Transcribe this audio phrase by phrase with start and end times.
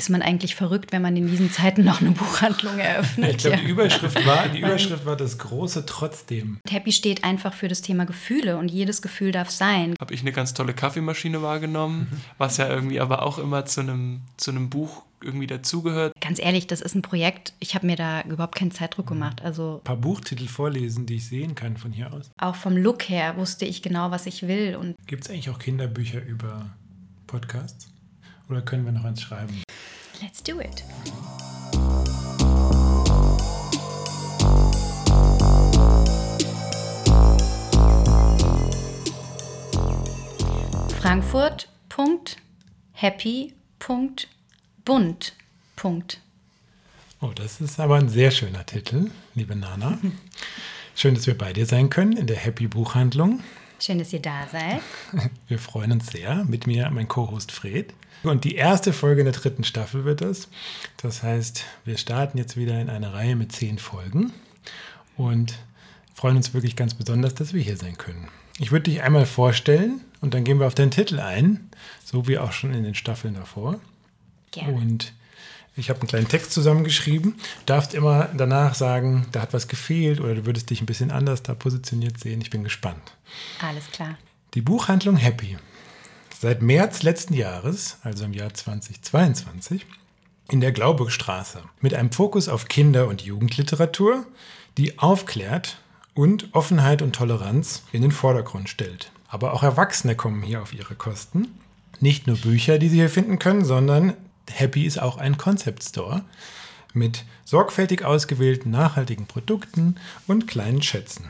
[0.00, 3.32] ist man eigentlich verrückt, wenn man in diesen Zeiten noch eine Buchhandlung eröffnet.
[3.32, 6.58] Ich glaube, die Überschrift war, die Überschrift war das große Trotzdem.
[6.66, 9.94] Happy steht einfach für das Thema Gefühle und jedes Gefühl darf sein.
[10.00, 12.06] Habe ich eine ganz tolle Kaffeemaschine wahrgenommen,
[12.38, 16.14] was ja irgendwie aber auch immer zu einem, zu einem Buch irgendwie dazugehört.
[16.22, 17.52] Ganz ehrlich, das ist ein Projekt.
[17.60, 19.42] Ich habe mir da überhaupt keinen Zeitdruck gemacht.
[19.44, 22.30] Also Ein paar Buchtitel vorlesen, die ich sehen kann von hier aus.
[22.38, 25.58] auch vom Look her wusste ich genau, was ich will und Gibt es eigentlich auch
[25.58, 26.70] Kinderbücher über
[27.26, 27.90] Podcasts?
[28.50, 29.62] Oder können wir noch eins schreiben?
[30.20, 30.82] let's do it.
[41.00, 41.68] Frankfurt.
[41.88, 42.38] Punkt,
[42.92, 43.54] happy.
[43.78, 44.28] Punkt,
[44.84, 45.34] bunt.
[45.76, 46.20] Punkt.
[47.20, 49.98] Oh, das ist aber ein sehr schöner Titel, liebe Nana.
[50.96, 53.44] Schön, dass wir bei dir sein können in der Happy Buchhandlung.
[53.78, 54.80] Schön, dass ihr da seid.
[55.48, 56.44] Wir freuen uns sehr.
[56.44, 57.94] Mit mir mein Co-Host Fred.
[58.22, 60.48] Und die erste Folge in der dritten Staffel wird es.
[60.98, 64.32] Das heißt, wir starten jetzt wieder in eine Reihe mit zehn Folgen
[65.16, 65.58] und
[66.14, 68.28] freuen uns wirklich ganz besonders, dass wir hier sein können.
[68.58, 71.70] Ich würde dich einmal vorstellen und dann gehen wir auf deinen Titel ein,
[72.04, 73.80] so wie auch schon in den Staffeln davor.
[74.50, 74.74] Gerne.
[74.74, 75.14] Und
[75.76, 77.32] ich habe einen kleinen Text zusammengeschrieben.
[77.32, 81.10] Du darfst immer danach sagen, da hat was gefehlt oder du würdest dich ein bisschen
[81.10, 82.42] anders da positioniert sehen.
[82.42, 83.16] Ich bin gespannt.
[83.60, 84.18] Alles klar.
[84.52, 85.56] Die Buchhandlung Happy.
[86.42, 89.84] Seit März letzten Jahres, also im Jahr 2022,
[90.50, 94.24] in der Glauburgstraße mit einem Fokus auf Kinder- und Jugendliteratur,
[94.78, 95.82] die aufklärt
[96.14, 99.12] und Offenheit und Toleranz in den Vordergrund stellt.
[99.28, 101.48] Aber auch Erwachsene kommen hier auf ihre Kosten.
[102.00, 104.14] Nicht nur Bücher, die sie hier finden können, sondern
[104.50, 106.24] Happy ist auch ein Concept Store
[106.94, 109.96] mit sorgfältig ausgewählten nachhaltigen Produkten
[110.26, 111.28] und kleinen Schätzen.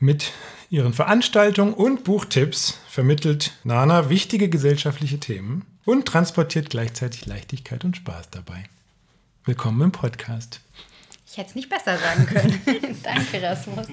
[0.00, 0.32] Mit
[0.70, 8.30] ihren Veranstaltungen und Buchtipps vermittelt Nana wichtige gesellschaftliche Themen und transportiert gleichzeitig Leichtigkeit und Spaß
[8.30, 8.64] dabei.
[9.44, 10.60] Willkommen im Podcast.
[11.28, 12.60] Ich hätte es nicht besser sagen können.
[13.02, 13.86] Danke, Rasmus.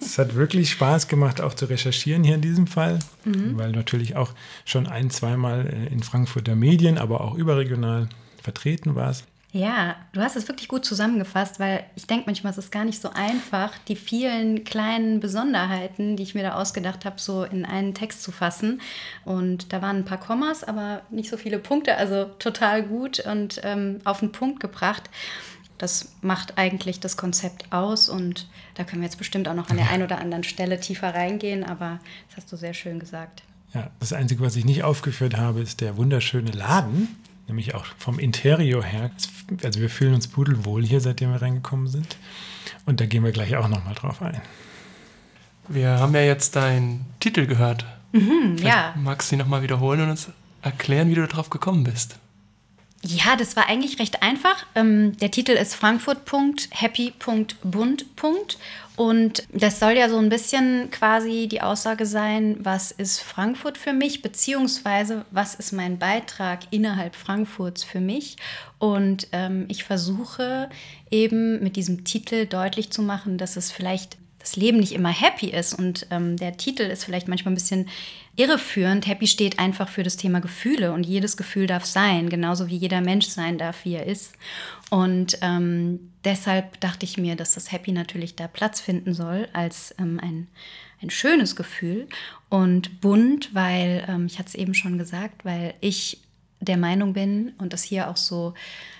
[0.00, 4.16] Es hat wirklich Spaß gemacht, auch zu recherchieren hier in diesem Fall, weil du natürlich
[4.16, 4.32] auch
[4.64, 8.08] schon ein, zweimal äh, in Frankfurter Medien, aber auch überregional
[8.42, 9.26] vertreten warst.
[9.54, 13.00] Ja, du hast es wirklich gut zusammengefasst, weil ich denke manchmal, es ist gar nicht
[13.00, 17.94] so einfach, die vielen kleinen Besonderheiten, die ich mir da ausgedacht habe, so in einen
[17.94, 18.80] Text zu fassen.
[19.24, 23.60] Und da waren ein paar Kommas, aber nicht so viele Punkte, also total gut und
[23.62, 25.08] ähm, auf den Punkt gebracht.
[25.78, 29.76] Das macht eigentlich das Konzept aus und da können wir jetzt bestimmt auch noch an
[29.76, 33.44] der einen oder anderen Stelle tiefer reingehen, aber das hast du sehr schön gesagt.
[33.72, 37.14] Ja, das Einzige, was ich nicht aufgeführt habe, ist der wunderschöne Laden,
[37.46, 39.10] nämlich auch vom Interior her.
[39.62, 42.16] Also wir fühlen uns pudelwohl hier, seitdem wir reingekommen sind.
[42.86, 44.40] Und da gehen wir gleich auch nochmal drauf ein.
[45.68, 47.86] Wir haben ja jetzt deinen Titel gehört.
[48.12, 48.94] Hm, Vielleicht ja.
[48.96, 50.28] Magst du ihn nochmal wiederholen und uns
[50.62, 52.18] erklären, wie du darauf gekommen bist?
[53.06, 54.64] Ja, das war eigentlich recht einfach.
[54.74, 58.58] Ähm, der Titel ist Frankfurt.happy.bund.
[58.96, 63.92] Und das soll ja so ein bisschen quasi die Aussage sein, was ist Frankfurt für
[63.92, 68.38] mich, beziehungsweise was ist mein Beitrag innerhalb Frankfurts für mich.
[68.78, 70.70] Und ähm, ich versuche
[71.10, 75.46] eben mit diesem Titel deutlich zu machen, dass es vielleicht das Leben nicht immer happy
[75.46, 77.88] ist und ähm, der Titel ist vielleicht manchmal ein bisschen
[78.36, 79.06] irreführend.
[79.06, 83.00] Happy steht einfach für das Thema Gefühle und jedes Gefühl darf sein, genauso wie jeder
[83.00, 84.34] Mensch sein darf, wie er ist.
[84.90, 89.94] Und ähm, deshalb dachte ich mir, dass das Happy natürlich da Platz finden soll als
[89.98, 90.48] ähm, ein,
[91.00, 92.06] ein schönes Gefühl
[92.50, 96.20] und bunt, weil, ähm, ich hatte es eben schon gesagt, weil ich
[96.60, 98.52] der Meinung bin und das hier auch so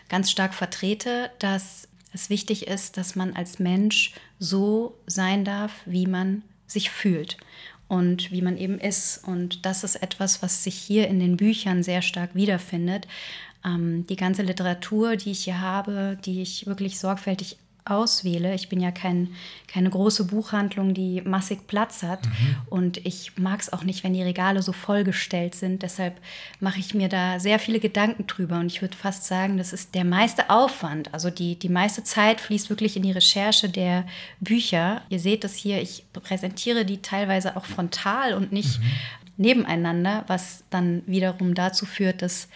[0.09, 6.07] ganz stark vertrete, dass es wichtig ist, dass man als Mensch so sein darf, wie
[6.07, 7.39] man sich fühlt
[7.89, 9.23] und wie man eben ist.
[9.27, 13.07] Und das ist etwas, was sich hier in den Büchern sehr stark wiederfindet.
[13.65, 18.55] Ähm, die ganze Literatur, die ich hier habe, die ich wirklich sorgfältig auswähle.
[18.55, 19.35] Ich bin ja kein,
[19.69, 22.21] keine große Buchhandlung, die massig Platz hat.
[22.71, 25.83] Und ich mag es auch nicht, wenn die Regale so vollgestellt sind.
[25.83, 26.19] Deshalb
[26.61, 28.59] mache ich mir da sehr viele Gedanken drüber.
[28.59, 31.13] Und ich würde fast sagen, das ist der meiste Aufwand.
[31.13, 34.07] Also die, die meiste Zeit fließt wirklich in die Recherche der
[34.41, 35.03] Bücher.
[35.11, 38.81] Ihr seht das hier, ich präsentiere die teilweise auch frontal und nicht
[39.37, 42.49] nebeneinander, was dann wiederum dazu führt, dass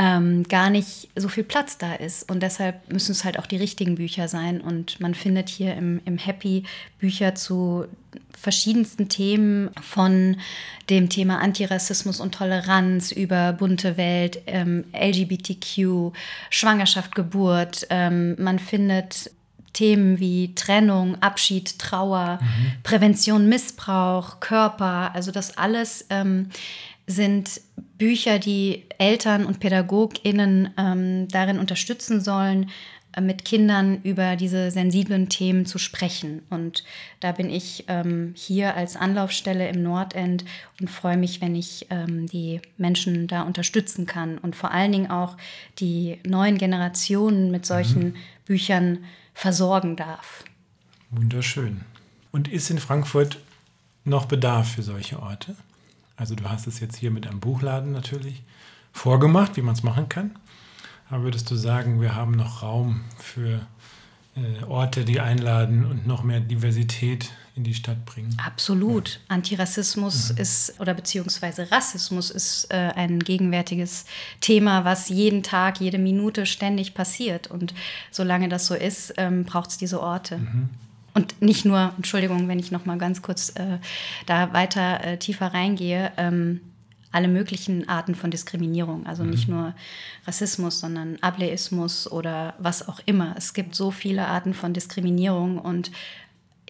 [0.00, 2.30] ähm, gar nicht so viel Platz da ist.
[2.30, 4.62] Und deshalb müssen es halt auch die richtigen Bücher sein.
[4.62, 6.64] Und man findet hier im, im Happy
[6.98, 7.84] Bücher zu
[8.36, 10.38] verschiedensten Themen von
[10.88, 16.14] dem Thema Antirassismus und Toleranz über bunte Welt, ähm, LGBTQ,
[16.48, 17.86] Schwangerschaft, Geburt.
[17.90, 19.30] Ähm, man findet
[19.74, 22.40] Themen wie Trennung, Abschied, Trauer,
[22.82, 26.48] Prävention, Missbrauch, Körper, also das alles ähm,
[27.10, 27.60] sind
[27.98, 32.70] Bücher, die Eltern und PädagogInnen ähm, darin unterstützen sollen,
[33.12, 36.42] äh, mit Kindern über diese sensiblen Themen zu sprechen.
[36.48, 36.84] Und
[37.20, 40.44] da bin ich ähm, hier als Anlaufstelle im Nordend
[40.80, 45.10] und freue mich, wenn ich ähm, die Menschen da unterstützen kann und vor allen Dingen
[45.10, 45.36] auch
[45.78, 48.16] die neuen Generationen mit solchen mhm.
[48.44, 48.98] Büchern
[49.34, 50.44] versorgen darf.
[51.10, 51.82] Wunderschön.
[52.32, 53.38] Und ist in Frankfurt
[54.04, 55.56] noch Bedarf für solche Orte?
[56.20, 58.42] Also du hast es jetzt hier mit einem Buchladen natürlich
[58.92, 60.32] vorgemacht, wie man es machen kann.
[61.08, 63.66] Aber würdest du sagen, wir haben noch Raum für
[64.36, 68.36] äh, Orte, die einladen und noch mehr Diversität in die Stadt bringen?
[68.44, 69.14] Absolut.
[69.14, 69.20] Ja.
[69.36, 70.36] Antirassismus mhm.
[70.36, 74.04] ist oder beziehungsweise Rassismus ist äh, ein gegenwärtiges
[74.42, 77.50] Thema, was jeden Tag, jede Minute ständig passiert.
[77.50, 77.72] Und
[78.10, 80.36] solange das so ist, ähm, braucht es diese Orte.
[80.36, 80.68] Mhm.
[81.14, 83.78] Und nicht nur, Entschuldigung, wenn ich noch mal ganz kurz äh,
[84.26, 86.60] da weiter äh, tiefer reingehe, ähm,
[87.12, 89.30] alle möglichen Arten von Diskriminierung, also mhm.
[89.30, 89.74] nicht nur
[90.26, 93.34] Rassismus, sondern Ableismus oder was auch immer.
[93.36, 95.90] Es gibt so viele Arten von Diskriminierung und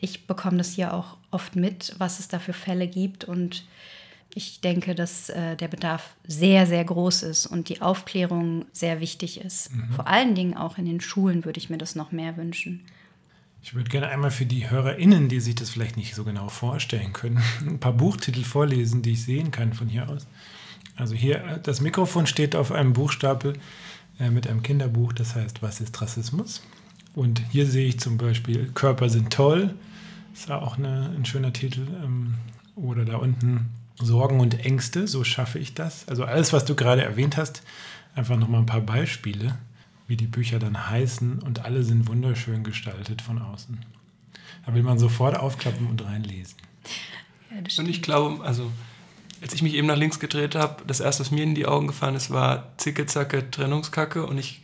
[0.00, 3.64] ich bekomme das hier auch oft mit, was es da für Fälle gibt und
[4.34, 9.40] ich denke, dass äh, der Bedarf sehr, sehr groß ist und die Aufklärung sehr wichtig
[9.40, 9.74] ist.
[9.74, 9.92] Mhm.
[9.92, 12.86] Vor allen Dingen auch in den Schulen würde ich mir das noch mehr wünschen.
[13.62, 17.12] Ich würde gerne einmal für die HörerInnen, die sich das vielleicht nicht so genau vorstellen
[17.12, 20.26] können, ein paar Buchtitel vorlesen, die ich sehen kann von hier aus.
[20.96, 23.54] Also hier, das Mikrofon steht auf einem Buchstapel
[24.18, 26.62] äh, mit einem Kinderbuch, das heißt, was ist Rassismus?
[27.14, 29.74] Und hier sehe ich zum Beispiel Körper sind toll,
[30.32, 31.86] ist auch eine, ein schöner Titel.
[32.02, 32.34] Ähm,
[32.76, 36.08] oder da unten Sorgen und Ängste, so schaffe ich das.
[36.08, 37.62] Also alles, was du gerade erwähnt hast,
[38.14, 39.58] einfach nochmal ein paar Beispiele
[40.10, 43.78] wie die Bücher dann heißen und alle sind wunderschön gestaltet von außen.
[44.66, 46.56] Da will man sofort aufklappen und reinlesen.
[47.50, 48.70] Ja, und ich glaube, also
[49.40, 51.86] als ich mich eben nach links gedreht habe, das erste, was mir in die Augen
[51.86, 54.26] gefallen ist, war Zicke-Zacke Trennungskacke.
[54.26, 54.62] Und ich,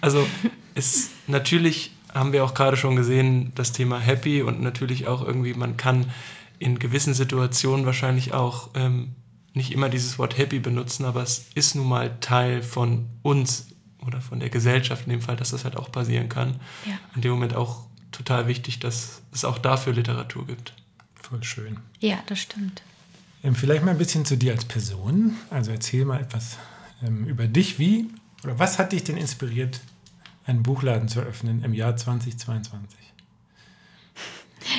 [0.00, 0.26] also
[0.74, 5.54] ist natürlich haben wir auch gerade schon gesehen, das Thema Happy und natürlich auch irgendwie,
[5.54, 6.10] man kann
[6.58, 9.14] in gewissen Situationen wahrscheinlich auch ähm,
[9.54, 13.68] nicht immer dieses Wort Happy benutzen, aber es ist nun mal Teil von uns
[14.08, 16.56] oder von der Gesellschaft in dem Fall, dass das halt auch passieren kann.
[16.86, 16.98] Ja.
[17.14, 20.74] In dem Moment auch total wichtig, dass es auch dafür Literatur gibt.
[21.14, 21.78] Voll schön.
[22.00, 22.82] Ja, das stimmt.
[23.44, 25.36] Ähm, vielleicht mal ein bisschen zu dir als Person.
[25.50, 26.58] Also erzähl mal etwas
[27.06, 27.78] ähm, über dich.
[27.78, 28.08] Wie
[28.44, 29.80] oder was hat dich denn inspiriert,
[30.46, 32.98] einen Buchladen zu eröffnen im Jahr 2022?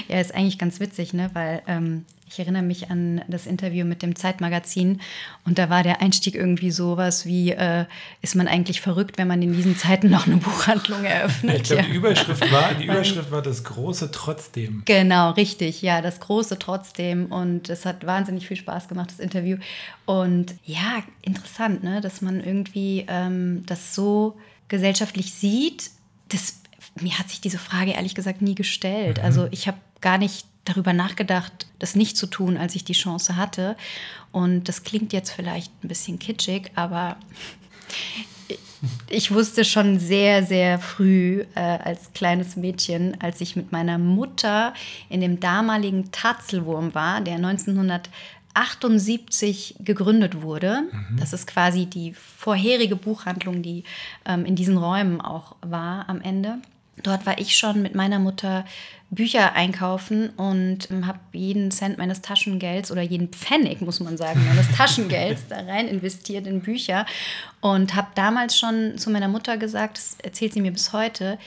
[0.08, 1.30] Ja, ist eigentlich ganz witzig, ne?
[1.34, 5.02] weil ähm, ich erinnere mich an das Interview mit dem Zeitmagazin
[5.46, 7.86] und da war der Einstieg irgendwie sowas wie, äh,
[8.22, 11.56] ist man eigentlich verrückt, wenn man in diesen Zeiten noch eine Buchhandlung eröffnet?
[11.56, 11.88] Ich glaube, ja.
[11.88, 14.84] die, Überschrift war, die Überschrift war das große Trotzdem.
[14.86, 19.58] Genau, richtig, ja, das große Trotzdem und es hat wahnsinnig viel Spaß gemacht, das Interview.
[20.06, 22.02] Und ja, interessant, ne?
[22.02, 24.38] dass man irgendwie ähm, das so
[24.68, 25.90] gesellschaftlich sieht.
[26.30, 26.62] Das,
[27.02, 29.18] mir hat sich diese Frage ehrlich gesagt nie gestellt.
[29.18, 29.24] Mhm.
[29.24, 33.36] Also ich habe gar nicht darüber nachgedacht, das nicht zu tun, als ich die Chance
[33.36, 33.76] hatte.
[34.32, 37.18] Und das klingt jetzt vielleicht ein bisschen kitschig, aber
[39.10, 44.76] ich wusste schon sehr, sehr früh äh, als kleines Mädchen, als ich mit meiner Mutter
[45.10, 50.84] in dem damaligen Tatzelwurm war, der 1978 gegründet wurde.
[50.92, 51.18] Mhm.
[51.20, 53.84] Das ist quasi die vorherige Buchhandlung, die
[54.26, 56.60] ähm, in diesen Räumen auch war am Ende.
[57.04, 58.66] Dort war ich schon mit meiner Mutter
[59.12, 64.46] Bücher einkaufen und ähm, habe jeden Cent meines Taschengelds oder jeden Pfennig, muss man sagen,
[64.48, 67.06] meines Taschengelds da rein investiert in Bücher
[67.60, 71.40] und habe damals schon zu meiner Mutter gesagt, das erzählt sie mir bis heute,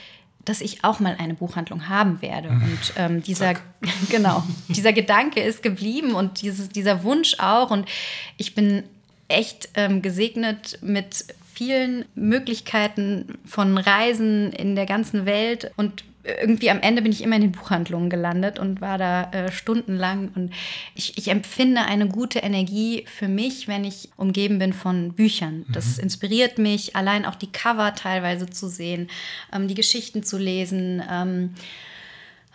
[0.43, 2.49] dass ich auch mal eine Buchhandlung haben werde.
[2.49, 2.63] Mhm.
[2.63, 3.53] Und ähm, dieser,
[4.09, 7.71] genau, dieser Gedanke ist geblieben und dieses, dieser Wunsch auch.
[7.71, 7.87] Und
[8.35, 8.83] ich bin
[9.29, 16.79] echt ähm, gesegnet mit vielen Möglichkeiten von Reisen in der ganzen Welt und irgendwie am
[16.79, 20.31] Ende bin ich immer in den Buchhandlungen gelandet und war da äh, stundenlang.
[20.35, 20.53] Und
[20.95, 25.65] ich, ich, empfinde eine gute Energie für mich, wenn ich umgeben bin von Büchern.
[25.71, 26.03] Das mhm.
[26.03, 29.09] inspiriert mich, allein auch die Cover teilweise zu sehen,
[29.53, 31.03] ähm, die Geschichten zu lesen.
[31.09, 31.55] Ähm,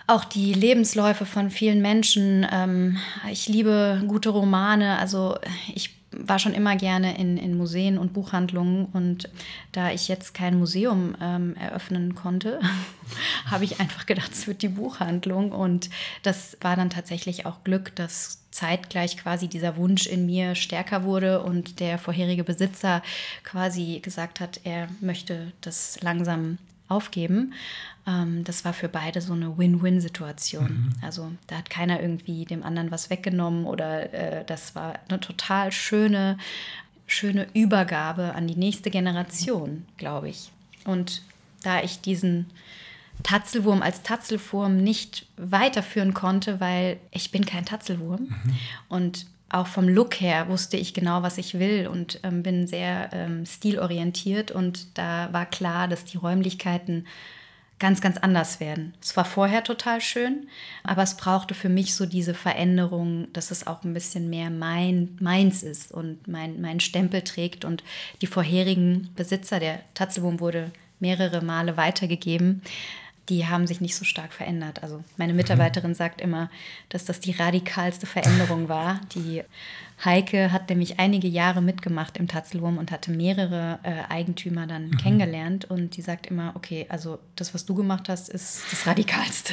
[0.07, 2.47] auch die Lebensläufe von vielen Menschen.
[2.51, 2.97] Ähm,
[3.31, 4.99] ich liebe gute Romane.
[4.99, 5.37] Also
[5.75, 9.31] ich war schon immer gerne in, in Museen und Buchhandlungen und
[9.73, 12.61] da ich jetzt kein Museum ähm, eröffnen konnte,
[13.47, 15.89] habe ich einfach gedacht, es wird die Buchhandlung und
[16.25, 21.43] das war dann tatsächlich auch Glück, dass zeitgleich quasi dieser Wunsch in mir stärker wurde
[21.43, 23.03] und der vorherige Besitzer
[23.45, 26.59] quasi gesagt hat, er möchte das langsam
[26.89, 27.55] aufgeben.
[28.07, 30.65] Ähm, das war für beide so eine Win-Win-Situation.
[30.65, 30.93] Mhm.
[31.03, 35.73] Also da hat keiner irgendwie dem anderen was weggenommen oder äh, das war eine total
[35.73, 36.39] schöne,
[37.07, 40.51] schöne Übergabe an die nächste Generation, glaube ich.
[40.85, 41.23] Und
[41.63, 42.47] da ich diesen
[43.23, 48.23] Tatzelwurm als Tatzelwurm nicht weiterführen konnte, weil ich bin kein Tatzelwurm.
[48.23, 48.59] Mhm.
[48.89, 53.11] Und auch vom Look her wusste ich genau, was ich will und ähm, bin sehr
[53.13, 54.51] ähm, stilorientiert.
[54.51, 57.07] Und da war klar, dass die Räumlichkeiten
[57.79, 58.95] ganz, ganz anders werden.
[59.01, 60.49] Es war vorher total schön,
[60.83, 65.17] aber es brauchte für mich so diese Veränderung, dass es auch ein bisschen mehr mein,
[65.21, 67.65] meins ist und mein, mein Stempel trägt.
[67.65, 67.85] Und
[68.21, 72.63] die vorherigen Besitzer, der Tatzelwurm wurde mehrere Male weitergegeben,
[73.29, 74.83] die haben sich nicht so stark verändert.
[74.83, 76.51] Also meine Mitarbeiterin sagt immer,
[76.89, 79.01] dass das die radikalste Veränderung war.
[79.15, 79.43] Die
[80.05, 84.97] Heike hat nämlich einige Jahre mitgemacht im Tatzelwurm und hatte mehrere äh, Eigentümer dann mhm.
[84.97, 85.65] kennengelernt.
[85.65, 89.53] Und die sagt immer, okay, also das, was du gemacht hast, ist das Radikalste.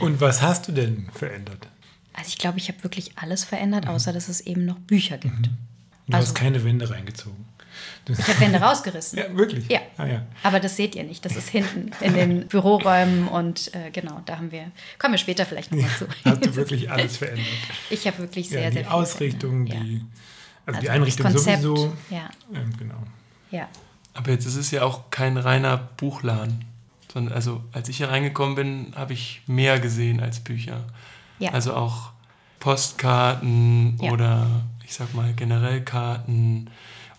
[0.00, 1.68] Und was hast du denn verändert?
[2.12, 3.92] Also ich glaube, ich habe wirklich alles verändert, mhm.
[3.92, 5.48] außer dass es eben noch Bücher gibt.
[5.48, 5.56] Mhm.
[6.08, 7.49] Du also, hast keine Wände reingezogen.
[8.08, 9.18] Ich habe Wände rausgerissen.
[9.18, 9.68] Ja, wirklich?
[9.68, 9.80] Ja.
[9.96, 10.22] Ah, ja.
[10.42, 11.24] Aber das seht ihr nicht.
[11.24, 15.46] Das ist hinten in den Büroräumen und äh, genau, da haben wir, kommen wir später
[15.46, 16.06] vielleicht nochmal zu.
[16.24, 17.46] Hast du wirklich alles verändert?
[17.90, 20.00] Ich habe wirklich sehr, ja, die sehr viel Ausrichtung, die, also,
[20.66, 21.92] also, die Einrichtung Konzept, sowieso.
[22.10, 22.28] Ja.
[22.54, 23.02] Ähm, genau.
[23.50, 23.68] Ja.
[24.14, 26.64] Aber jetzt ist es ja auch kein reiner Buchladen.
[27.12, 30.84] Sondern also als ich hier reingekommen bin, habe ich mehr gesehen als Bücher.
[31.38, 31.50] Ja.
[31.50, 32.12] Also auch
[32.60, 34.12] Postkarten ja.
[34.12, 34.46] oder
[34.84, 36.70] ich sag mal generell Karten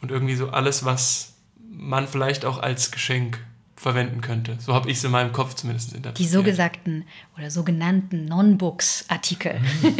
[0.02, 1.34] und irgendwie so alles, was
[1.70, 3.40] man vielleicht auch als Geschenk
[3.82, 4.58] verwenden könnte.
[4.60, 6.20] So habe ich es in meinem Kopf zumindest interpretiert.
[6.20, 7.06] Die so gesagten
[7.36, 9.60] oder sogenannten Non-Books-Artikel.
[9.60, 9.96] Mhm.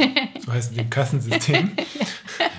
[0.46, 1.72] So heißt es im Kassensystem.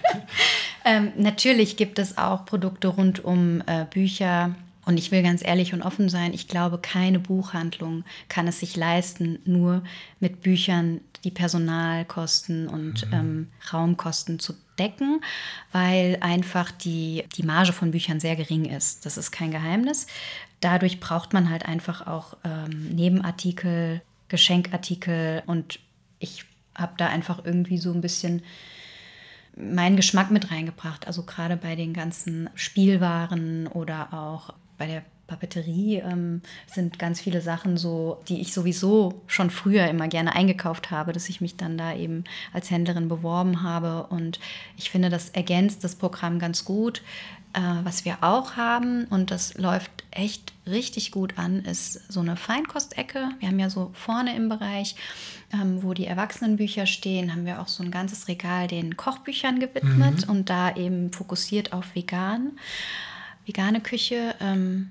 [0.85, 4.55] ähm, natürlich gibt es auch Produkte rund um äh, Bücher.
[4.85, 8.75] Und ich will ganz ehrlich und offen sein, ich glaube, keine Buchhandlung kann es sich
[8.75, 9.85] leisten, nur
[10.19, 13.13] mit Büchern die Personalkosten und mhm.
[13.13, 15.21] ähm, Raumkosten zu decken,
[15.71, 19.07] weil einfach die, die Marge von Büchern sehr gering ist.
[19.07, 20.07] Das ist kein Geheimnis.
[20.61, 25.79] Dadurch braucht man halt einfach auch ähm, Nebenartikel, Geschenkartikel und
[26.19, 28.43] ich habe da einfach irgendwie so ein bisschen
[29.57, 31.07] meinen Geschmack mit reingebracht.
[31.07, 37.41] Also gerade bei den ganzen Spielwaren oder auch bei der Papeterie ähm, sind ganz viele
[37.41, 41.79] Sachen so, die ich sowieso schon früher immer gerne eingekauft habe, dass ich mich dann
[41.79, 44.07] da eben als Händlerin beworben habe.
[44.09, 44.39] Und
[44.77, 47.03] ich finde, das ergänzt das Programm ganz gut.
[47.55, 52.37] Äh, was wir auch haben, und das läuft echt richtig gut an, ist so eine
[52.37, 53.29] Feinkostecke.
[53.41, 54.97] Wir haben ja so vorne im Bereich,
[55.53, 60.27] ähm, wo die Erwachsenenbücher stehen, haben wir auch so ein ganzes Regal den Kochbüchern gewidmet
[60.27, 60.31] mhm.
[60.31, 62.53] und da eben fokussiert auf vegan,
[63.47, 64.35] vegane Küche.
[64.41, 64.91] Ähm,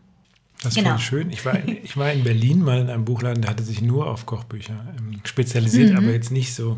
[0.62, 0.91] das ist genau.
[0.91, 1.32] voll schön.
[1.32, 4.27] Ich war, ich war in Berlin mal in einem Buchladen, der hatte sich nur auf
[4.27, 5.98] Kochbücher ähm, spezialisiert, mhm.
[5.98, 6.77] aber jetzt nicht so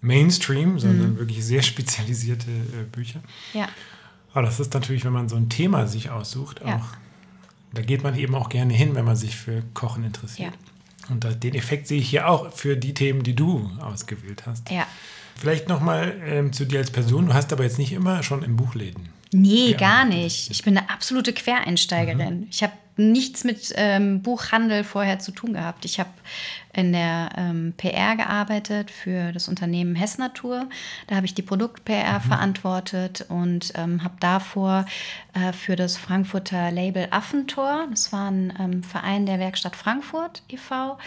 [0.00, 1.18] Mainstream, sondern mhm.
[1.18, 3.20] wirklich sehr spezialisierte äh, Bücher.
[3.54, 3.68] Ja.
[4.32, 6.76] Aber das ist natürlich, wenn man so ein Thema sich aussucht, ja.
[6.76, 6.86] auch,
[7.72, 10.52] da geht man eben auch gerne hin, wenn man sich für Kochen interessiert.
[10.52, 11.14] Ja.
[11.14, 14.68] Und den Effekt sehe ich hier auch für die Themen, die du ausgewählt hast.
[14.70, 14.86] Ja.
[15.36, 17.26] Vielleicht nochmal ähm, zu dir als Person.
[17.26, 20.50] Du hast aber jetzt nicht immer schon in Buchläden Nee, gar nicht.
[20.50, 22.40] Ich bin eine absolute Quereinsteigerin.
[22.40, 22.46] Mhm.
[22.50, 25.84] Ich habe nichts mit ähm, Buchhandel vorher zu tun gehabt.
[25.84, 26.10] Ich habe
[26.72, 30.68] in der ähm, PR gearbeitet für das Unternehmen Hessnatur.
[31.06, 32.22] Da habe ich die Produkt-PR mhm.
[32.22, 34.84] verantwortet und ähm, habe davor
[35.32, 40.98] äh, für das Frankfurter Label Affentor, das war ein ähm, Verein der Werkstatt Frankfurt e.V.,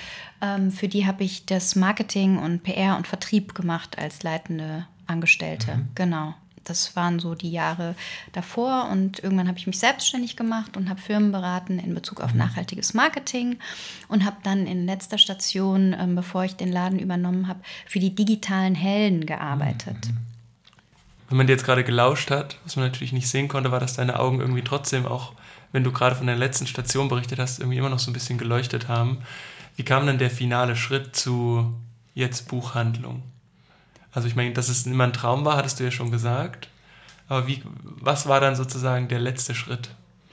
[0.42, 5.76] ähm, für die habe ich das Marketing und PR und Vertrieb gemacht als leitende Angestellte.
[5.76, 5.88] Mhm.
[5.96, 7.96] Genau das waren so die Jahre
[8.32, 12.34] davor und irgendwann habe ich mich selbstständig gemacht und habe Firmen beraten in Bezug auf
[12.34, 12.40] mhm.
[12.40, 13.60] nachhaltiges Marketing
[14.08, 18.16] und habe dann in letzter Station, ähm, bevor ich den Laden übernommen habe, für die
[18.16, 19.98] digitalen Helden gearbeitet.
[20.08, 20.18] Mhm.
[21.30, 23.96] Wenn man dir jetzt gerade gelauscht hat, was man natürlich nicht sehen konnte, war, dass
[23.96, 25.34] deine Augen irgendwie trotzdem auch,
[25.72, 28.38] wenn du gerade von der letzten Station berichtet hast, irgendwie immer noch so ein bisschen
[28.38, 29.24] geleuchtet haben.
[29.76, 31.74] Wie kam dann der finale Schritt zu
[32.14, 33.24] jetzt Buchhandlung?
[34.14, 36.70] Also ich meine, dass es immer ein Traum war, hattest du ja schon gesagt.
[37.28, 39.90] Aber wie, was war dann sozusagen der letzte Schritt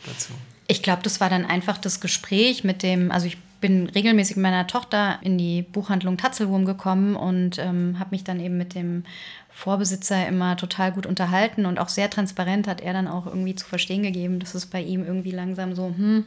[0.07, 0.33] dazu?
[0.67, 4.45] Ich glaube, das war dann einfach das Gespräch mit dem, also ich bin regelmäßig mit
[4.45, 9.05] meiner Tochter in die Buchhandlung Tatzelwurm gekommen und ähm, habe mich dann eben mit dem
[9.51, 13.67] Vorbesitzer immer total gut unterhalten und auch sehr transparent hat er dann auch irgendwie zu
[13.67, 16.25] verstehen gegeben, dass es bei ihm irgendwie langsam so, hm,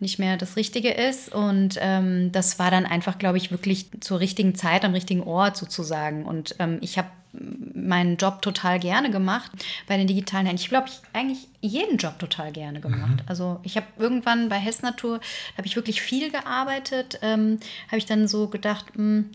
[0.00, 1.32] nicht mehr das Richtige ist.
[1.32, 5.56] Und ähm, das war dann einfach, glaube ich, wirklich zur richtigen Zeit am richtigen Ort
[5.56, 6.24] sozusagen.
[6.24, 9.50] Und ähm, ich habe meinen Job total gerne gemacht
[9.86, 10.62] bei den digitalen Händen.
[10.62, 13.16] Ich glaube, ich eigentlich jeden Job total gerne gemacht.
[13.16, 13.26] Mhm.
[13.26, 15.20] Also ich habe irgendwann bei Hess Natur,
[15.56, 19.30] habe ich wirklich viel gearbeitet, ähm, habe ich dann so gedacht, mh, hm,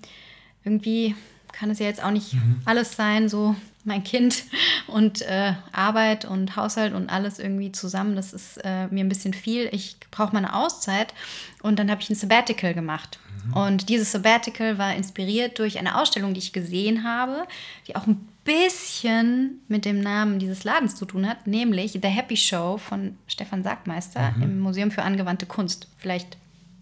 [0.63, 1.15] irgendwie
[1.51, 2.61] kann es ja jetzt auch nicht mhm.
[2.65, 4.43] alles sein, so mein Kind
[4.87, 8.15] und äh, Arbeit und Haushalt und alles irgendwie zusammen.
[8.15, 9.69] Das ist äh, mir ein bisschen viel.
[9.71, 11.13] Ich brauche mal eine Auszeit.
[11.61, 13.19] Und dann habe ich ein Sabbatical gemacht.
[13.47, 13.53] Mhm.
[13.53, 17.45] Und dieses Sabbatical war inspiriert durch eine Ausstellung, die ich gesehen habe,
[17.87, 22.35] die auch ein bisschen mit dem Namen dieses Ladens zu tun hat, nämlich The Happy
[22.35, 24.43] Show von Stefan Sagmeister mhm.
[24.43, 25.87] im Museum für angewandte Kunst.
[25.97, 26.37] Vielleicht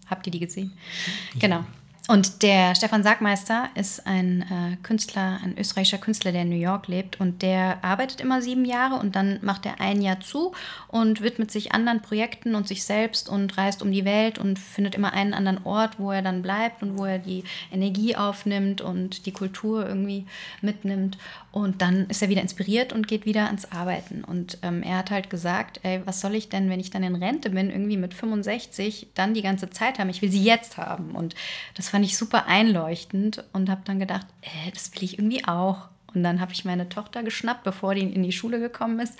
[0.08, 0.72] habt ihr die gesehen.
[1.34, 1.40] Ja.
[1.40, 1.64] Genau.
[2.08, 6.88] Und der Stefan Sagmeister ist ein äh, Künstler, ein österreichischer Künstler, der in New York
[6.88, 10.52] lebt und der arbeitet immer sieben Jahre und dann macht er ein Jahr zu
[10.88, 14.96] und widmet sich anderen Projekten und sich selbst und reist um die Welt und findet
[14.96, 19.24] immer einen anderen Ort, wo er dann bleibt und wo er die Energie aufnimmt und
[19.26, 20.26] die Kultur irgendwie
[20.60, 21.18] mitnimmt.
[21.52, 24.24] Und dann ist er wieder inspiriert und geht wieder ans Arbeiten.
[24.24, 27.14] Und ähm, er hat halt gesagt, ey, was soll ich denn, wenn ich dann in
[27.14, 30.08] Rente bin, irgendwie mit 65, dann die ganze Zeit haben?
[30.08, 31.10] Ich will sie jetzt haben.
[31.10, 31.34] Und
[31.74, 35.88] das fand ich super einleuchtend und habe dann gedacht, äh, das will ich irgendwie auch.
[36.14, 39.18] Und dann habe ich meine Tochter geschnappt, bevor die in die Schule gekommen ist.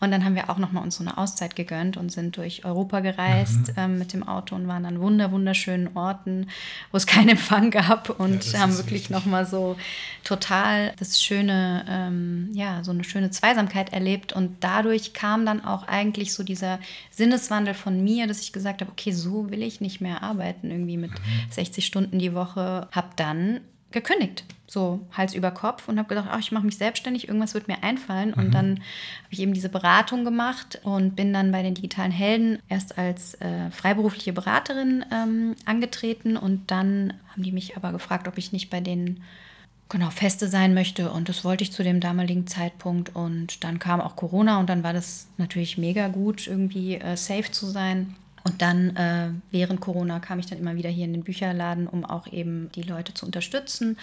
[0.00, 3.00] Und dann haben wir auch nochmal uns so eine Auszeit gegönnt und sind durch Europa
[3.00, 3.74] gereist mhm.
[3.76, 6.48] ähm, mit dem Auto und waren an wunder, wunderschönen Orten,
[6.90, 9.76] wo es keinen Empfang gab und ja, haben wirklich nochmal so
[10.22, 14.32] total das schöne, ähm, ja, so eine schöne Zweisamkeit erlebt.
[14.32, 16.78] Und dadurch kam dann auch eigentlich so dieser
[17.10, 20.96] Sinneswandel von mir, dass ich gesagt habe, okay, so will ich nicht mehr arbeiten, irgendwie
[20.96, 21.50] mit mhm.
[21.50, 22.88] 60 Stunden die Woche.
[22.92, 23.60] Habe dann
[23.94, 27.68] gekündigt, so Hals über Kopf und habe gedacht, ach, ich mache mich selbstständig, irgendwas wird
[27.68, 28.30] mir einfallen.
[28.30, 28.34] Mhm.
[28.34, 32.58] Und dann habe ich eben diese Beratung gemacht und bin dann bei den digitalen Helden
[32.68, 36.36] erst als äh, freiberufliche Beraterin ähm, angetreten.
[36.36, 39.22] Und dann haben die mich aber gefragt, ob ich nicht bei denen
[39.88, 41.10] genau feste sein möchte.
[41.10, 43.14] Und das wollte ich zu dem damaligen Zeitpunkt.
[43.14, 47.50] Und dann kam auch Corona und dann war das natürlich mega gut irgendwie äh, safe
[47.50, 51.24] zu sein und dann äh, während Corona kam ich dann immer wieder hier in den
[51.24, 53.96] Bücherladen, um auch eben die Leute zu unterstützen.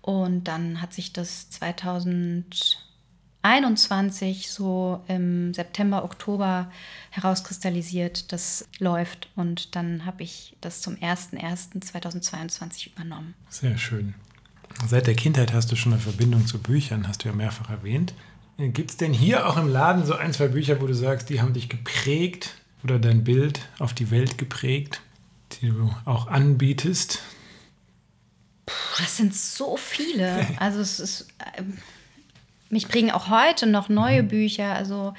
[0.00, 6.70] Und dann hat sich das 2021 so im September, Oktober
[7.10, 9.28] herauskristallisiert, das läuft.
[9.36, 13.34] Und dann habe ich das zum 01.01.2022 übernommen.
[13.50, 14.14] Sehr schön.
[14.86, 18.14] Seit der Kindheit hast du schon eine Verbindung zu Büchern, hast du ja mehrfach erwähnt.
[18.58, 21.42] Gibt es denn hier auch im Laden so ein, zwei Bücher, wo du sagst, die
[21.42, 22.54] haben dich geprägt?
[22.86, 25.00] Oder dein Bild auf die Welt geprägt,
[25.50, 27.20] die du auch anbietest?
[28.64, 30.46] Puh, das sind so viele.
[30.60, 31.62] Also es ist, äh,
[32.70, 34.28] mich prägen auch heute noch neue mhm.
[34.28, 34.72] Bücher.
[34.74, 35.14] Also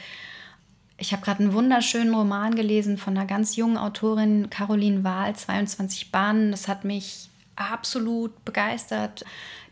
[0.97, 6.09] ich habe gerade einen wunderschönen Roman gelesen von einer ganz jungen Autorin, Caroline Wahl, 22
[6.09, 6.51] Bahnen.
[6.51, 9.25] Das hat mich absolut begeistert,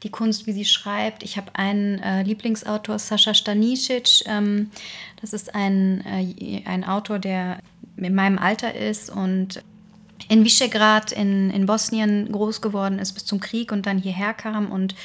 [0.04, 1.24] die Kunst, wie sie schreibt.
[1.24, 4.24] Ich habe einen äh, Lieblingsautor, Sascha Stanisic.
[4.26, 4.72] Ähm,
[5.22, 7.60] das ist ein, äh, ein Autor, der
[7.98, 9.64] in meinem Alter ist und
[10.28, 14.72] in Visegrad in, in Bosnien groß geworden ist bis zum Krieg und dann hierher kam
[14.72, 14.96] und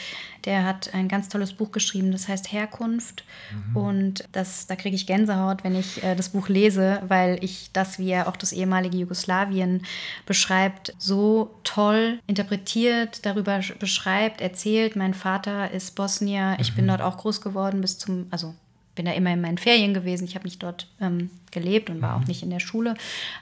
[0.45, 3.25] der hat ein ganz tolles Buch geschrieben, das heißt Herkunft.
[3.53, 3.77] Mhm.
[3.77, 7.99] Und das, da kriege ich Gänsehaut, wenn ich äh, das Buch lese, weil ich das,
[7.99, 9.83] wie er auch das ehemalige Jugoslawien
[10.25, 14.97] beschreibt, so toll interpretiert, darüber beschreibt, erzählt.
[14.97, 16.77] Mein Vater ist Bosnier, ich mhm.
[16.77, 18.55] bin dort auch groß geworden bis zum, also
[19.01, 20.25] bin da immer in meinen Ferien gewesen.
[20.25, 22.27] Ich habe nicht dort ähm, gelebt und war auch mhm.
[22.27, 22.93] nicht in der Schule.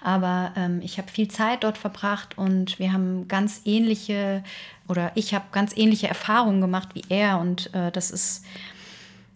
[0.00, 4.44] Aber ähm, ich habe viel Zeit dort verbracht und wir haben ganz ähnliche,
[4.86, 7.40] oder ich habe ganz ähnliche Erfahrungen gemacht wie er.
[7.40, 8.44] Und äh, das ist,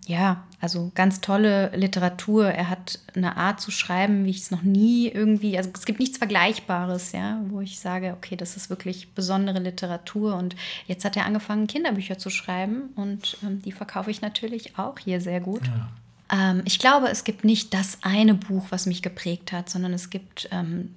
[0.07, 2.47] ja, also ganz tolle Literatur.
[2.47, 5.99] Er hat eine Art zu schreiben, wie ich es noch nie irgendwie, also es gibt
[5.99, 10.37] nichts Vergleichbares, ja, wo ich sage, okay, das ist wirklich besondere Literatur.
[10.37, 10.55] Und
[10.87, 15.21] jetzt hat er angefangen, Kinderbücher zu schreiben und ähm, die verkaufe ich natürlich auch hier
[15.21, 15.67] sehr gut.
[15.67, 15.89] Ja.
[16.33, 20.11] Ähm, ich glaube, es gibt nicht das eine Buch, was mich geprägt hat, sondern es
[20.11, 20.95] gibt ähm,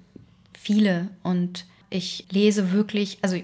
[0.58, 1.08] viele.
[1.22, 3.36] Und ich lese wirklich, also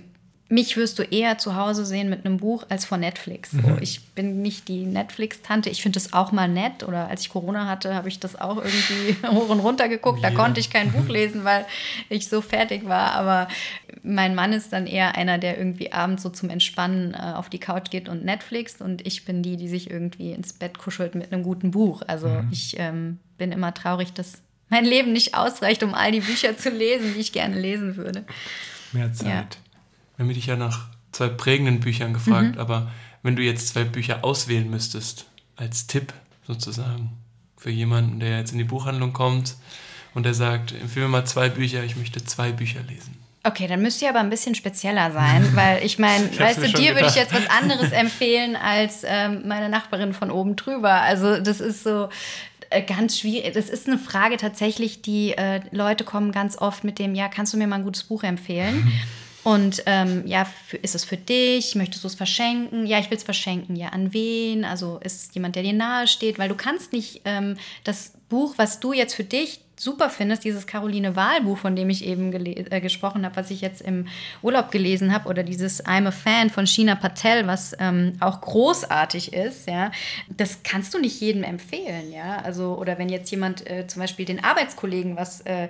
[0.52, 3.54] mich wirst du eher zu Hause sehen mit einem Buch als vor Netflix.
[3.54, 3.62] Mhm.
[3.62, 5.70] So, ich bin nicht die Netflix-Tante.
[5.70, 6.82] Ich finde das auch mal nett.
[6.82, 10.22] Oder als ich Corona hatte, habe ich das auch irgendwie hoch und runter geguckt.
[10.22, 10.28] Ja.
[10.28, 11.64] Da konnte ich kein Buch lesen, weil
[12.10, 13.12] ich so fertig war.
[13.12, 13.48] Aber
[14.02, 17.60] mein Mann ist dann eher einer, der irgendwie abends so zum Entspannen äh, auf die
[17.60, 18.80] Couch geht und Netflix.
[18.80, 22.02] Und ich bin die, die sich irgendwie ins Bett kuschelt mit einem guten Buch.
[22.06, 22.48] Also mhm.
[22.50, 26.70] ich ähm, bin immer traurig, dass mein Leben nicht ausreicht, um all die Bücher zu
[26.70, 28.24] lesen, die ich gerne lesen würde.
[28.92, 29.26] Mehr Zeit.
[29.26, 29.46] Ja.
[30.16, 32.60] Wir haben dich ja nach zwei prägenden Büchern gefragt, mhm.
[32.60, 32.90] aber
[33.22, 36.12] wenn du jetzt zwei Bücher auswählen müsstest, als Tipp
[36.46, 37.10] sozusagen,
[37.62, 39.54] für jemanden, der jetzt in die Buchhandlung kommt
[40.14, 43.21] und der sagt, empfehle mir mal zwei Bücher, ich möchte zwei Bücher lesen.
[43.44, 46.94] Okay, dann müsst ihr aber ein bisschen spezieller sein, weil ich meine, weißt du, dir
[46.94, 50.92] würde ich jetzt was anderes empfehlen als ähm, meine Nachbarin von oben drüber.
[50.92, 52.08] Also das ist so
[52.70, 53.52] äh, ganz schwierig.
[53.54, 57.52] Das ist eine Frage tatsächlich, die äh, Leute kommen ganz oft mit dem, ja, kannst
[57.52, 58.92] du mir mal ein gutes Buch empfehlen?
[59.44, 61.74] Und ähm, ja, für, ist es für dich?
[61.74, 62.86] Möchtest du es verschenken?
[62.86, 63.74] Ja, ich will es verschenken.
[63.74, 64.64] Ja, an wen?
[64.64, 66.38] Also ist es jemand, der dir nahe steht?
[66.38, 70.66] Weil du kannst nicht ähm, das Buch, was du jetzt für dich super findest, dieses
[70.66, 74.06] Caroline Wahl-Buch, von dem ich eben äh, gesprochen habe, was ich jetzt im
[74.40, 79.32] Urlaub gelesen habe, oder dieses I'm a Fan von Sheena Patel, was ähm, auch großartig
[79.32, 79.90] ist, ja,
[80.28, 82.38] das kannst du nicht jedem empfehlen, ja.
[82.38, 85.68] Also, oder wenn jetzt jemand äh, zum Beispiel den Arbeitskollegen was äh,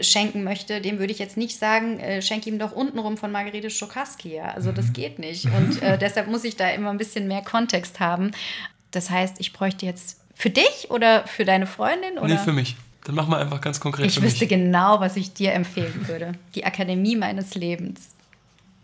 [0.00, 3.70] schenken möchte, dem würde ich jetzt nicht sagen, äh, schenk ihm doch untenrum von Margarete
[3.70, 4.34] Schokaski.
[4.34, 4.46] Ja?
[4.46, 4.92] Also das mhm.
[4.94, 5.44] geht nicht.
[5.44, 8.32] Und äh, deshalb muss ich da immer ein bisschen mehr Kontext haben.
[8.90, 12.18] Das heißt, ich bräuchte jetzt für dich oder für deine Freundin?
[12.18, 12.28] Oder?
[12.28, 12.76] Nee, für mich.
[13.08, 14.04] Dann mach mal einfach ganz konkret.
[14.04, 16.32] Ich wüsste genau, was ich dir empfehlen würde.
[16.54, 18.10] Die Akademie meines Lebens.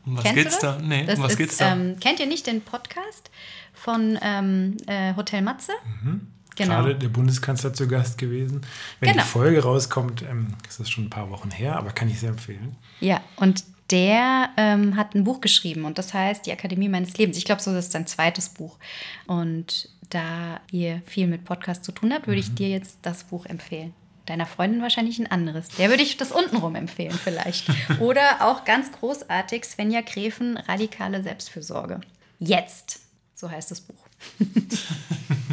[0.07, 0.79] Um was Kennst geht's da?
[0.83, 1.75] Nee, das um was ist, geht's da?
[1.75, 3.31] Ähm, kennt ihr nicht den Podcast
[3.75, 5.73] von ähm, äh, Hotel Matze?
[6.03, 6.29] Mhm.
[6.57, 6.75] Genau.
[6.75, 8.63] Gerade der Bundeskanzler zu Gast gewesen.
[8.99, 9.25] Wenn genau.
[9.25, 12.31] die Folge rauskommt, ähm, ist das schon ein paar Wochen her, aber kann ich sehr
[12.31, 12.77] empfehlen.
[13.01, 17.37] Ja, und der ähm, hat ein Buch geschrieben und das heißt Die Akademie meines Lebens.
[17.37, 18.79] Ich glaube, so ist sein zweites Buch.
[19.27, 22.47] Und da ihr viel mit Podcast zu tun habt, würde mhm.
[22.49, 23.93] ich dir jetzt das Buch empfehlen.
[24.27, 25.69] Deiner Freundin wahrscheinlich ein anderes.
[25.69, 27.67] Der würde ich das untenrum empfehlen vielleicht.
[28.01, 32.01] Oder auch ganz großartig Svenja Gräfen, Radikale Selbstfürsorge.
[32.39, 33.01] Jetzt,
[33.35, 34.07] so heißt das Buch.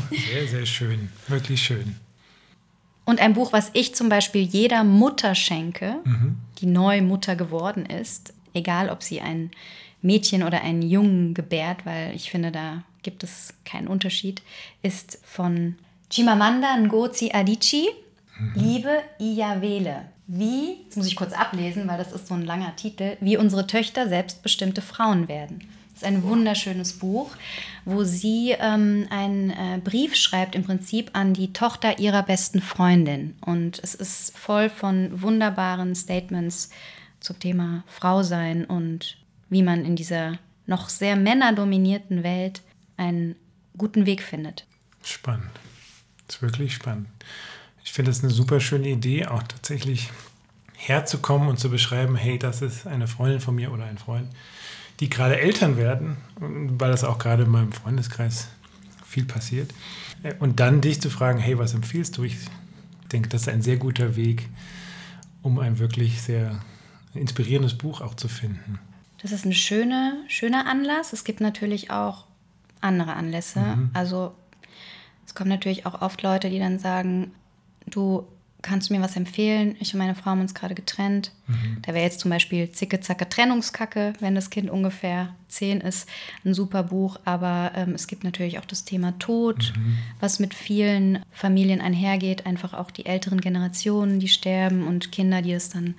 [0.10, 1.12] sehr, sehr schön.
[1.27, 1.97] Wirklich schön.
[3.05, 6.38] Und ein Buch, was ich zum Beispiel jeder Mutter schenke, mhm.
[6.60, 9.51] die neu Mutter geworden ist, egal ob sie ein
[10.01, 14.41] Mädchen oder einen Jungen gebärt, weil ich finde, da gibt es keinen Unterschied,
[14.81, 15.75] ist von
[16.10, 17.88] Chimamanda Ngozi Adichie.
[18.56, 20.06] Liebe Iyawele.
[20.27, 23.67] Wie, jetzt muss ich kurz ablesen, weil das ist so ein langer Titel, wie unsere
[23.67, 25.60] Töchter selbstbestimmte Frauen werden.
[25.93, 27.36] Das ist ein wunderschönes Buch,
[27.84, 33.36] wo sie ähm, einen äh, Brief schreibt im Prinzip an die Tochter ihrer besten Freundin.
[33.41, 36.69] Und es ist voll von wunderbaren Statements
[37.19, 39.17] zum Thema Frau sein und
[39.49, 42.62] wie man in dieser noch sehr männerdominierten Welt
[42.95, 43.36] einen
[43.77, 44.65] guten Weg findet.
[45.04, 45.51] Spannend.
[46.25, 47.08] Das ist wirklich spannend.
[47.84, 50.10] Ich finde es eine super schöne Idee, auch tatsächlich
[50.76, 54.28] herzukommen und zu beschreiben, hey, das ist eine Freundin von mir oder ein Freund,
[55.00, 58.48] die gerade Eltern werden, weil das auch gerade in meinem Freundeskreis
[59.06, 59.74] viel passiert.
[60.39, 62.24] Und dann dich zu fragen, hey, was empfiehlst du?
[62.24, 62.38] Ich
[63.12, 64.50] denke, das ist ein sehr guter Weg,
[65.41, 66.62] um ein wirklich sehr
[67.13, 68.80] inspirierendes Buch auch zu finden.
[69.22, 71.13] Das ist ein schöner, schöner Anlass.
[71.13, 72.26] Es gibt natürlich auch
[72.80, 73.60] andere Anlässe.
[73.60, 73.91] Mhm.
[73.94, 74.34] Also
[75.26, 77.32] es kommen natürlich auch oft Leute, die dann sagen,
[77.95, 78.27] du
[78.62, 79.75] kannst du mir was empfehlen?
[79.80, 81.32] Ich und meine Frau haben uns gerade getrennt.
[81.47, 81.82] Mhm.
[81.82, 86.08] Da wäre jetzt zum Beispiel Zicke Zacke Trennungskacke, wenn das Kind ungefähr zehn ist,
[86.45, 87.17] ein super Buch.
[87.25, 89.97] Aber ähm, es gibt natürlich auch das Thema Tod, mhm.
[90.19, 92.45] was mit vielen Familien einhergeht.
[92.45, 95.95] Einfach auch die älteren Generationen, die sterben und Kinder, die es dann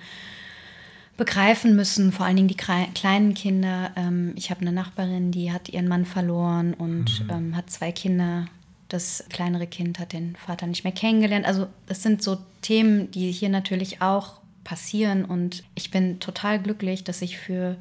[1.17, 3.91] begreifen müssen, vor allen Dingen die kleinen Kinder.
[3.97, 7.31] Ähm, ich habe eine Nachbarin, die hat ihren Mann verloren und mhm.
[7.31, 8.47] ähm, hat zwei Kinder.
[8.93, 11.47] Das kleinere Kind hat den Vater nicht mehr kennengelernt.
[11.47, 15.25] Also das sind so Themen, die hier natürlich auch passieren.
[15.25, 17.79] Und ich bin total glücklich, dass ich für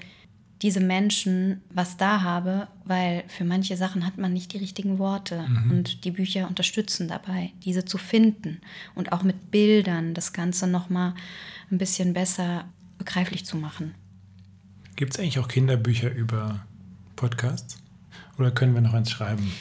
[0.62, 5.46] diese Menschen was da habe, weil für manche Sachen hat man nicht die richtigen Worte.
[5.48, 5.72] Mhm.
[5.72, 8.62] Und die Bücher unterstützen dabei, diese zu finden
[8.96, 11.14] und auch mit Bildern das Ganze nochmal
[11.72, 12.64] ein bisschen besser
[12.98, 13.96] begreiflich zu machen.
[14.96, 16.66] Gibt es eigentlich auch Kinderbücher über
[17.18, 17.82] Podcasts?
[18.38, 19.52] Oder können wir noch eins schreiben?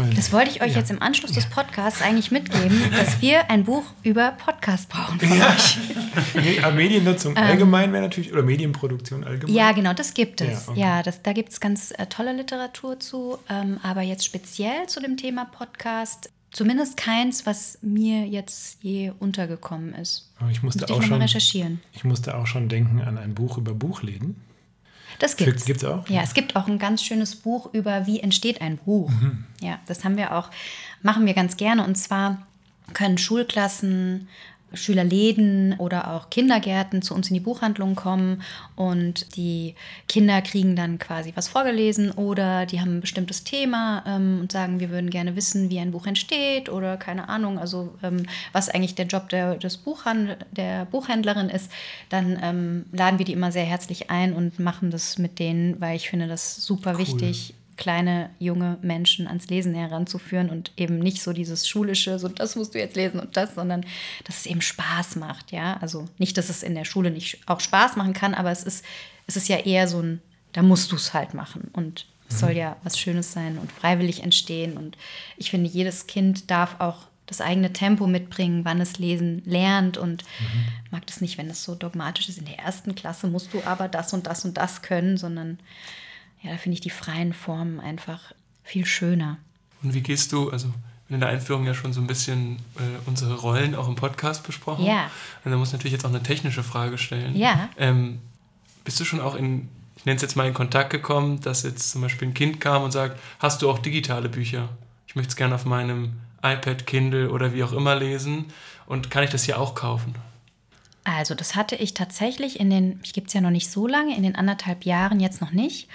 [0.00, 0.78] Weil, das wollte ich euch ja.
[0.78, 5.38] jetzt im Anschluss des Podcasts eigentlich mitgeben, dass wir ein Buch über Podcast brauchen von
[5.38, 5.54] ja.
[5.54, 6.74] euch.
[6.74, 9.54] Mediennutzung ähm, allgemein wäre natürlich, oder Medienproduktion allgemein.
[9.54, 10.66] Ja, genau, das gibt es.
[10.66, 10.80] Ja, okay.
[10.80, 13.38] ja das, da gibt es ganz äh, tolle Literatur zu.
[13.48, 19.94] Ähm, aber jetzt speziell zu dem Thema Podcast Zumindest keins, was mir jetzt je untergekommen
[19.94, 20.32] ist.
[20.40, 21.80] Aber ich musste, musste auch ich schon recherchieren.
[21.92, 24.34] Ich musste auch schon denken an ein Buch über Buchläden.
[25.20, 26.08] Das gibt es auch.
[26.08, 29.10] Ja, es gibt auch ein ganz schönes Buch über wie entsteht ein Buch.
[29.10, 29.44] Mhm.
[29.60, 30.50] Ja, das haben wir auch,
[31.02, 31.84] machen wir ganz gerne.
[31.84, 32.46] Und zwar
[32.94, 34.28] können Schulklassen
[34.72, 38.42] Schülerläden oder auch Kindergärten zu uns in die Buchhandlung kommen
[38.76, 39.74] und die
[40.08, 44.80] Kinder kriegen dann quasi was vorgelesen oder die haben ein bestimmtes Thema ähm, und sagen,
[44.80, 48.94] wir würden gerne wissen, wie ein Buch entsteht oder keine Ahnung, also ähm, was eigentlich
[48.94, 51.70] der Job der, des Buchhand der Buchhändlerin ist,
[52.08, 55.96] dann ähm, laden wir die immer sehr herzlich ein und machen das mit denen, weil
[55.96, 56.98] ich finde das super cool.
[56.98, 62.54] wichtig, kleine junge Menschen ans Lesen heranzuführen und eben nicht so dieses schulische, so das
[62.54, 63.84] musst du jetzt lesen und das, sondern
[64.24, 65.78] dass es eben Spaß macht, ja.
[65.80, 68.84] Also nicht, dass es in der Schule nicht auch Spaß machen kann, aber es ist,
[69.26, 70.20] es ist ja eher so ein,
[70.52, 72.58] da musst du es halt machen und es soll mhm.
[72.58, 74.98] ja was Schönes sein und freiwillig entstehen und
[75.38, 80.22] ich finde, jedes Kind darf auch das eigene Tempo mitbringen, wann es lesen lernt und
[80.38, 80.64] mhm.
[80.90, 82.38] mag das nicht, wenn es so dogmatisch ist.
[82.38, 85.58] In der ersten Klasse musst du aber das und das und das können, sondern
[86.42, 89.38] ja, da finde ich die freien Formen einfach viel schöner.
[89.82, 90.72] Und wie gehst du, also
[91.10, 94.84] in der Einführung ja schon so ein bisschen äh, unsere Rollen auch im Podcast besprochen.
[94.84, 95.10] Ja.
[95.44, 97.36] Und da muss natürlich jetzt auch eine technische Frage stellen.
[97.36, 97.68] Ja.
[97.76, 98.20] Ähm,
[98.84, 101.90] bist du schon auch in, ich nenne es jetzt mal in Kontakt gekommen, dass jetzt
[101.90, 104.68] zum Beispiel ein Kind kam und sagt, hast du auch digitale Bücher?
[105.08, 108.46] Ich möchte es gerne auf meinem iPad, Kindle oder wie auch immer lesen.
[108.86, 110.14] Und kann ich das hier auch kaufen?
[111.02, 114.16] Also, das hatte ich tatsächlich in den, ich gibt es ja noch nicht so lange,
[114.16, 115.88] in den anderthalb Jahren jetzt noch nicht.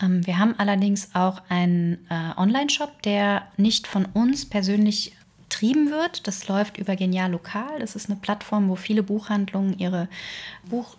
[0.00, 5.12] Ähm, wir haben allerdings auch einen äh, Online-Shop, der nicht von uns persönlich
[5.52, 6.26] betrieben wird.
[6.26, 7.78] Das läuft über Genial Lokal.
[7.80, 10.08] Das ist eine Plattform, wo viele Buchhandlungen ihre
[10.64, 10.96] Buch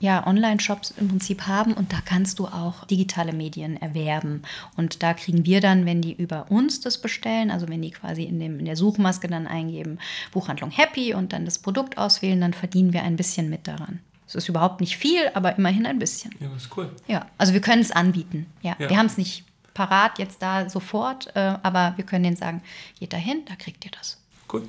[0.00, 4.42] ja, Online-Shops im Prinzip haben und da kannst du auch digitale Medien erwerben.
[4.76, 8.24] Und da kriegen wir dann, wenn die über uns das bestellen, also wenn die quasi
[8.24, 9.98] in, dem, in der Suchmaske dann eingeben,
[10.32, 14.00] Buchhandlung Happy und dann das Produkt auswählen, dann verdienen wir ein bisschen mit daran.
[14.30, 16.32] Es ist überhaupt nicht viel, aber immerhin ein bisschen.
[16.38, 16.88] Ja, das ist cool.
[17.08, 18.46] Ja, also wir können es anbieten.
[18.62, 18.88] Ja, ja.
[18.88, 22.62] wir haben es nicht parat jetzt da sofort, äh, aber wir können denen sagen,
[23.00, 24.18] geht dahin, da kriegt ihr das.
[24.52, 24.68] Cool.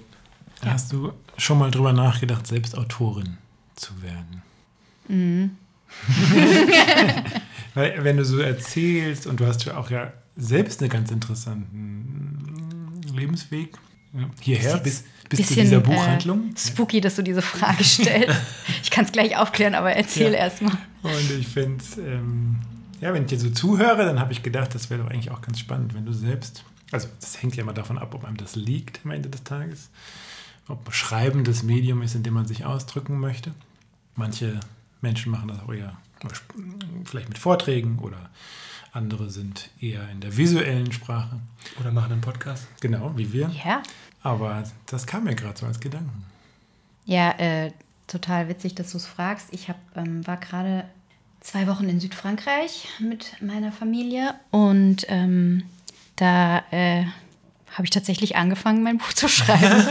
[0.63, 0.71] Ja.
[0.71, 3.37] Hast du schon mal drüber nachgedacht, selbst Autorin
[3.75, 4.41] zu werden?
[5.07, 5.57] Mhm.
[7.75, 12.99] Weil, wenn du so erzählst und du hast ja auch ja selbst einen ganz interessanten
[13.13, 13.77] Lebensweg
[14.41, 16.51] hierher bis, bis zu dieser Buchhandlung.
[16.53, 18.39] Äh, spooky, dass du diese Frage stellst.
[18.83, 20.39] ich kann es gleich aufklären, aber erzähl ja.
[20.39, 20.77] erst mal.
[21.03, 22.57] Und ich finde ähm,
[23.01, 25.41] ja, wenn ich dir so zuhöre, dann habe ich gedacht, das wäre doch eigentlich auch
[25.41, 28.55] ganz spannend, wenn du selbst, also das hängt ja immer davon ab, ob einem das
[28.55, 29.89] liegt am Ende des Tages,
[30.67, 33.53] ob Schreiben das Medium ist, in dem man sich ausdrücken möchte.
[34.15, 34.59] Manche
[35.01, 35.97] Menschen machen das auch eher
[37.05, 38.29] vielleicht mit Vorträgen oder
[38.93, 41.39] andere sind eher in der visuellen Sprache.
[41.79, 42.67] Oder machen einen Podcast.
[42.81, 43.49] Genau, wie wir.
[43.63, 43.81] Ja.
[44.23, 46.25] Aber das kam mir gerade so als Gedanken.
[47.05, 47.71] Ja, äh,
[48.07, 49.47] total witzig, dass du es fragst.
[49.51, 50.85] Ich hab, ähm, war gerade
[51.39, 55.63] zwei Wochen in Südfrankreich mit meiner Familie und ähm,
[56.17, 57.05] da äh,
[57.71, 59.87] habe ich tatsächlich angefangen, mein Buch zu schreiben.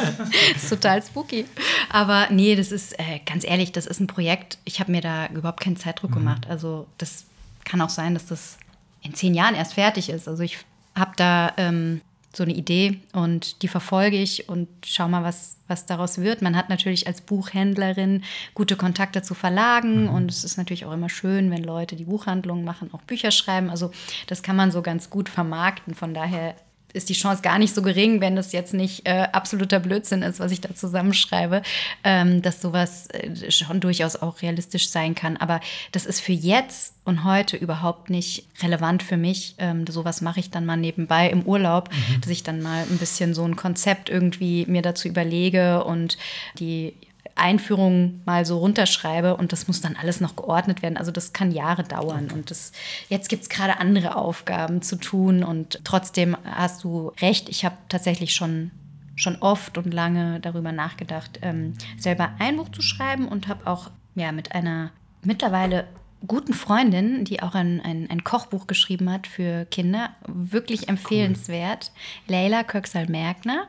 [0.54, 1.46] das ist total spooky.
[1.88, 4.58] Aber nee, das ist, äh, ganz ehrlich, das ist ein Projekt.
[4.64, 6.16] Ich habe mir da überhaupt keinen Zeitdruck mhm.
[6.16, 6.46] gemacht.
[6.48, 7.24] Also das
[7.64, 8.58] kann auch sein, dass das
[9.02, 10.28] in zehn Jahren erst fertig ist.
[10.28, 10.58] Also ich
[10.94, 12.00] habe da ähm,
[12.32, 16.42] so eine Idee und die verfolge ich und schau mal, was, was daraus wird.
[16.42, 18.22] Man hat natürlich als Buchhändlerin
[18.54, 20.10] gute Kontakte zu Verlagen mhm.
[20.10, 23.68] und es ist natürlich auch immer schön, wenn Leute, die Buchhandlungen machen, auch Bücher schreiben.
[23.68, 23.90] Also
[24.28, 25.94] das kann man so ganz gut vermarkten.
[25.94, 26.54] Von daher
[26.92, 30.40] ist die Chance gar nicht so gering, wenn das jetzt nicht äh, absoluter Blödsinn ist,
[30.40, 31.62] was ich da zusammenschreibe,
[32.04, 35.36] ähm, dass sowas äh, schon durchaus auch realistisch sein kann.
[35.36, 35.60] Aber
[35.92, 39.54] das ist für jetzt und heute überhaupt nicht relevant für mich.
[39.58, 42.20] Ähm, sowas mache ich dann mal nebenbei im Urlaub, mhm.
[42.20, 46.18] dass ich dann mal ein bisschen so ein Konzept irgendwie mir dazu überlege und
[46.58, 46.94] die
[47.40, 50.96] Einführung mal so runterschreibe und das muss dann alles noch geordnet werden.
[50.96, 52.34] Also das kann Jahre dauern okay.
[52.34, 52.72] und das,
[53.08, 57.76] jetzt gibt es gerade andere Aufgaben zu tun und trotzdem hast du recht, ich habe
[57.88, 58.70] tatsächlich schon
[59.16, 63.90] schon oft und lange darüber nachgedacht, ähm, selber ein Buch zu schreiben und habe auch
[64.14, 65.86] ja, mit einer mittlerweile
[66.26, 71.92] guten Freundin, die auch ein, ein, ein, Kochbuch geschrieben hat für Kinder, wirklich empfehlenswert.
[71.94, 72.34] Cool.
[72.34, 73.66] Leila Köksal-Merkner,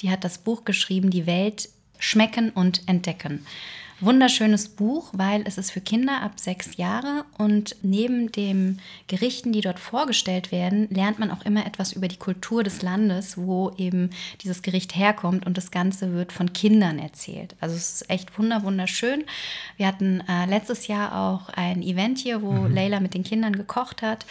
[0.00, 3.46] die hat das Buch geschrieben, Die Welt Schmecken und Entdecken.
[4.00, 9.60] Wunderschönes Buch, weil es ist für Kinder ab sechs Jahre und neben den Gerichten, die
[9.60, 14.10] dort vorgestellt werden, lernt man auch immer etwas über die Kultur des Landes, wo eben
[14.42, 17.54] dieses Gericht herkommt und das Ganze wird von Kindern erzählt.
[17.60, 19.24] Also es ist echt wunderschön.
[19.76, 22.74] Wir hatten äh, letztes Jahr auch ein Event hier, wo mhm.
[22.74, 24.26] Leila mit den Kindern gekocht hat.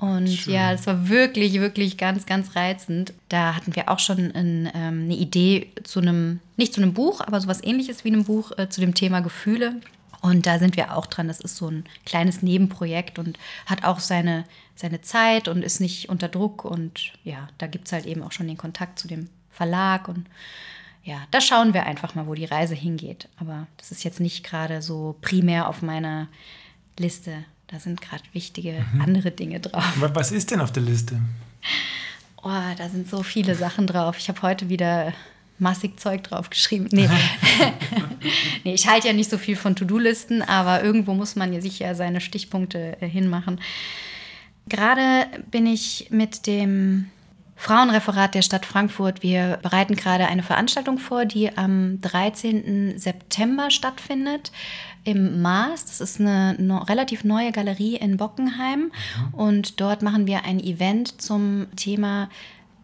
[0.00, 0.54] Und Schön.
[0.54, 3.12] ja, es war wirklich, wirklich ganz, ganz reizend.
[3.28, 7.20] Da hatten wir auch schon ein, ähm, eine Idee zu einem, nicht zu einem Buch,
[7.20, 9.76] aber sowas ähnliches wie einem Buch äh, zu dem Thema Gefühle.
[10.22, 11.28] Und da sind wir auch dran.
[11.28, 16.08] Das ist so ein kleines Nebenprojekt und hat auch seine, seine Zeit und ist nicht
[16.08, 16.64] unter Druck.
[16.64, 20.08] Und ja, da gibt es halt eben auch schon den Kontakt zu dem Verlag.
[20.08, 20.26] Und
[21.04, 23.28] ja, da schauen wir einfach mal, wo die Reise hingeht.
[23.38, 26.28] Aber das ist jetzt nicht gerade so primär auf meiner
[26.98, 29.00] Liste da sind gerade wichtige mhm.
[29.00, 29.84] andere Dinge drauf.
[29.96, 31.20] Was ist denn auf der Liste?
[32.42, 34.16] Oh, da sind so viele Sachen drauf.
[34.18, 35.12] Ich habe heute wieder
[35.58, 36.88] massig Zeug drauf geschrieben.
[36.90, 37.08] Nee.
[38.64, 41.78] nee, ich halte ja nicht so viel von To-Do-Listen, aber irgendwo muss man ja sich
[41.78, 43.60] ja seine Stichpunkte äh, hinmachen.
[44.68, 47.10] Gerade bin ich mit dem
[47.60, 49.22] Frauenreferat der Stadt Frankfurt.
[49.22, 52.98] Wir bereiten gerade eine Veranstaltung vor, die am 13.
[52.98, 54.50] September stattfindet
[55.04, 55.84] im Maß.
[55.84, 58.90] Das ist eine no relativ neue Galerie in Bockenheim.
[58.90, 59.34] Mhm.
[59.34, 62.30] Und dort machen wir ein Event zum Thema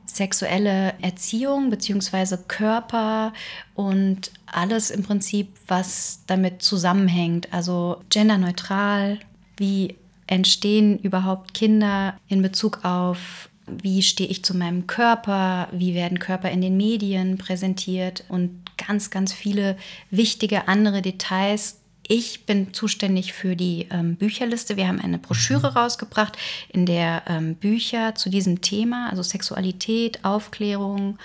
[0.05, 2.37] sexuelle Erziehung bzw.
[2.47, 3.33] Körper
[3.75, 7.51] und alles im Prinzip, was damit zusammenhängt.
[7.51, 9.21] Also genderneutral,
[9.57, 16.19] wie entstehen überhaupt Kinder in Bezug auf wie stehe ich zu meinem Körper, wie werden
[16.19, 19.77] Körper in den Medien präsentiert und ganz, ganz viele
[20.11, 21.81] wichtige andere Details.
[22.09, 24.77] Ich bin zuständig für die ähm, Bücherliste.
[24.77, 31.19] Wir haben eine Broschüre rausgebracht, in der ähm, Bücher zu diesem Thema, also Sexualität, Aufklärung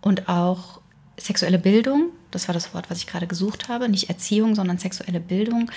[0.00, 0.80] und auch
[1.18, 5.20] sexuelle Bildung, das war das Wort, was ich gerade gesucht habe, nicht Erziehung, sondern sexuelle
[5.20, 5.70] Bildung,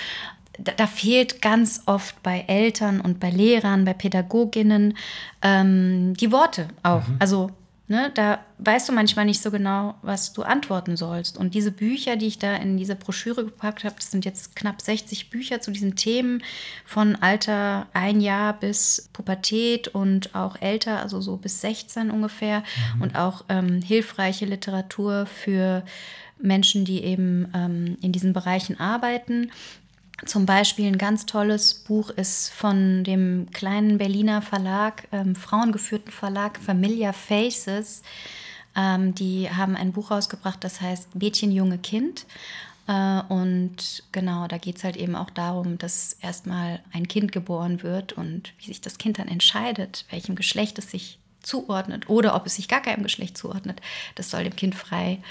[0.62, 4.96] da, da, fehlt ganz oft bei Eltern und bei Lehrern, bei Pädagoginnen
[5.42, 7.06] ähm, die Worte auch.
[7.06, 7.16] Mhm.
[7.18, 7.50] Also
[7.90, 11.36] ne, da weißt du manchmal nicht so genau, was du antworten sollst.
[11.36, 14.80] Und diese Bücher, die ich da in diese Broschüre gepackt habe, das sind jetzt knapp
[14.80, 16.42] 60 Bücher zu diesen Themen
[16.84, 22.62] von Alter ein Jahr bis Pubertät und auch älter, also so bis 16 ungefähr.
[22.94, 23.02] Mhm.
[23.02, 25.82] Und auch ähm, hilfreiche Literatur für
[26.38, 29.50] Menschen, die eben ähm, in diesen Bereichen arbeiten.
[30.26, 36.58] Zum Beispiel ein ganz tolles Buch ist von dem kleinen Berliner Verlag, ähm, frauengeführten Verlag
[36.58, 38.02] Familia Faces.
[38.76, 42.26] Ähm, die haben ein Buch rausgebracht, das heißt Mädchen, Junge, Kind.
[42.86, 47.82] Äh, und genau, da geht es halt eben auch darum, dass erstmal ein Kind geboren
[47.82, 52.46] wird und wie sich das Kind dann entscheidet, welchem Geschlecht es sich zuordnet oder ob
[52.46, 53.80] es sich gar keinem Geschlecht zuordnet.
[54.16, 55.22] Das soll dem Kind frei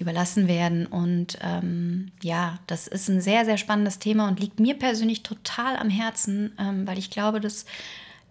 [0.00, 0.86] überlassen werden.
[0.86, 5.76] Und ähm, ja, das ist ein sehr, sehr spannendes Thema und liegt mir persönlich total
[5.76, 7.66] am Herzen, ähm, weil ich glaube, dass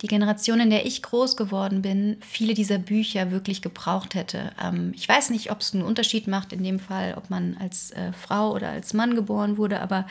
[0.02, 4.52] die Generation, in der ich groß geworden bin, viele dieser Bücher wirklich gebraucht hätte.
[4.62, 7.92] Ähm, ich weiß nicht, ob es einen Unterschied macht in dem Fall, ob man als
[7.92, 10.08] äh, Frau oder als Mann geboren wurde, aber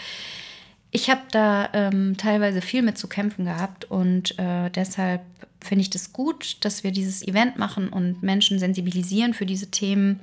[0.91, 5.23] ich habe da ähm, teilweise viel mit zu kämpfen gehabt und äh, deshalb
[5.61, 10.21] finde ich das gut, dass wir dieses Event machen und Menschen sensibilisieren für diese Themen.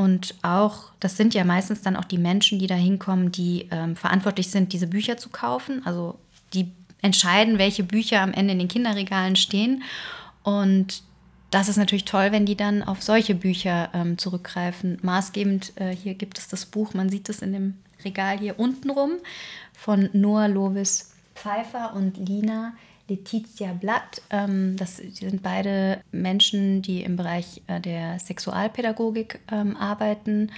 [0.00, 3.96] Und auch, das sind ja meistens dann auch die Menschen, die da hinkommen, die ähm,
[3.96, 5.82] verantwortlich sind, diese Bücher zu kaufen.
[5.84, 6.18] Also
[6.54, 9.82] die entscheiden, welche Bücher am Ende in den Kinderregalen stehen.
[10.42, 11.02] Und
[11.50, 14.96] das ist natürlich toll, wenn die dann auf solche Bücher ähm, zurückgreifen.
[15.02, 18.88] Maßgebend, äh, hier gibt es das Buch, man sieht es in dem Regal hier unten
[18.88, 19.18] rum,
[19.74, 22.72] von Noah Lovis Pfeiffer und Lina
[23.10, 24.22] Letizia Blatt.
[24.30, 30.50] Ähm, das sind beide Menschen, die im Bereich äh, der Sexualpädagogik ähm, arbeiten,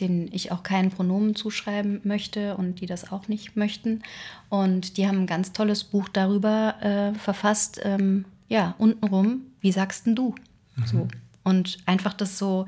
[0.00, 4.02] denen ich auch keinen Pronomen zuschreiben möchte und die das auch nicht möchten.
[4.48, 10.06] Und die haben ein ganz tolles Buch darüber äh, verfasst, ähm, ja, untenrum, wie sagst
[10.06, 10.34] denn du?
[10.76, 10.86] Mhm.
[10.86, 11.08] So.
[11.44, 12.66] Und einfach das so,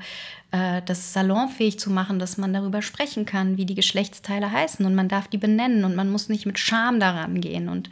[0.51, 4.95] äh, das salonfähig zu machen, dass man darüber sprechen kann, wie die Geschlechtsteile heißen und
[4.95, 7.69] man darf die benennen und man muss nicht mit Scham daran gehen.
[7.69, 7.89] Und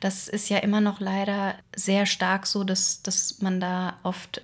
[0.00, 4.42] das ist ja immer noch leider sehr stark so, dass, dass man da oft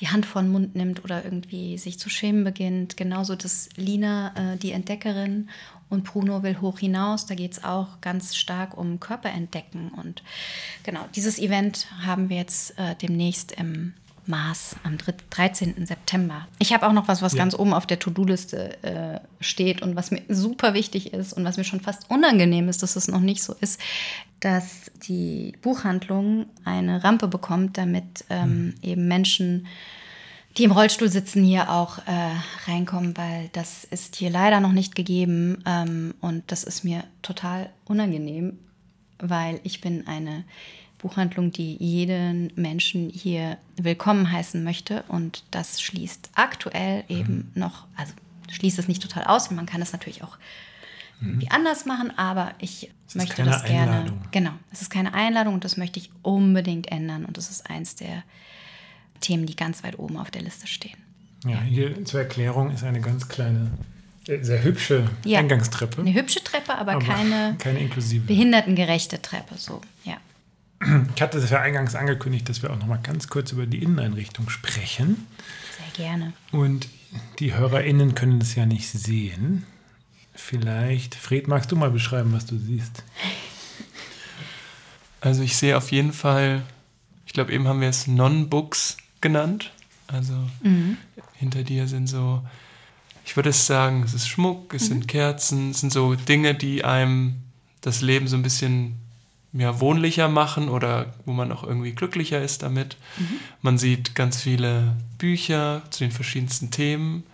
[0.00, 2.96] die Hand vor den Mund nimmt oder irgendwie sich zu schämen beginnt.
[2.96, 5.48] Genauso dass Lina, äh, die Entdeckerin,
[5.90, 7.26] und Bruno will hoch hinaus.
[7.26, 9.90] Da geht es auch ganz stark um Körperentdecken.
[9.90, 10.22] Und
[10.82, 13.94] genau, dieses Event haben wir jetzt äh, demnächst im
[14.28, 14.98] Mars am
[15.30, 15.86] 13.
[15.86, 16.46] September.
[16.58, 17.38] Ich habe auch noch was, was ja.
[17.38, 21.56] ganz oben auf der To-Do-Liste äh, steht und was mir super wichtig ist und was
[21.56, 23.80] mir schon fast unangenehm ist, dass es noch nicht so ist,
[24.40, 28.74] dass die Buchhandlung eine Rampe bekommt, damit ähm, mhm.
[28.82, 29.66] eben Menschen,
[30.56, 32.32] die im Rollstuhl sitzen, hier auch äh,
[32.66, 37.70] reinkommen, weil das ist hier leider noch nicht gegeben ähm, und das ist mir total
[37.84, 38.58] unangenehm,
[39.18, 40.44] weil ich bin eine
[40.98, 45.04] Buchhandlung, die jeden Menschen hier willkommen heißen möchte.
[45.08, 47.60] Und das schließt aktuell eben mhm.
[47.60, 48.12] noch, also
[48.50, 49.50] schließt es nicht total aus.
[49.50, 50.36] Man kann es natürlich auch
[51.20, 51.28] mhm.
[51.28, 53.92] irgendwie anders machen, aber ich es möchte das gerne.
[53.92, 54.22] Einladung.
[54.32, 57.24] Genau, es ist keine Einladung und das möchte ich unbedingt ändern.
[57.24, 58.22] Und das ist eins der
[59.20, 60.98] Themen, die ganz weit oben auf der Liste stehen.
[61.46, 63.70] Ja, hier zur Erklärung ist eine ganz kleine
[64.26, 66.00] äh, sehr hübsche ja, Eingangstreppe.
[66.00, 68.26] Eine hübsche Treppe, aber, aber keine, keine inklusive.
[68.26, 69.56] behindertengerechte Treppe.
[69.56, 70.16] So, ja.
[71.14, 73.82] Ich hatte es ja eingangs angekündigt, dass wir auch noch mal ganz kurz über die
[73.82, 75.26] Inneneinrichtung sprechen.
[75.76, 76.32] Sehr gerne.
[76.52, 76.88] Und
[77.38, 79.64] die HörerInnen können es ja nicht sehen.
[80.34, 83.02] Vielleicht, Fred, magst du mal beschreiben, was du siehst?
[85.20, 86.62] Also ich sehe auf jeden Fall,
[87.26, 89.72] ich glaube eben haben wir es Non-Books genannt.
[90.06, 90.96] Also mhm.
[91.34, 92.46] hinter dir sind so,
[93.24, 94.86] ich würde es sagen, es ist Schmuck, es mhm.
[94.86, 97.42] sind Kerzen, es sind so Dinge, die einem
[97.80, 98.96] das Leben so ein bisschen
[99.58, 102.96] ja, wohnlicher machen oder wo man auch irgendwie glücklicher ist damit.
[103.18, 103.36] Mhm.
[103.60, 107.24] Man sieht ganz viele Bücher zu den verschiedensten Themen,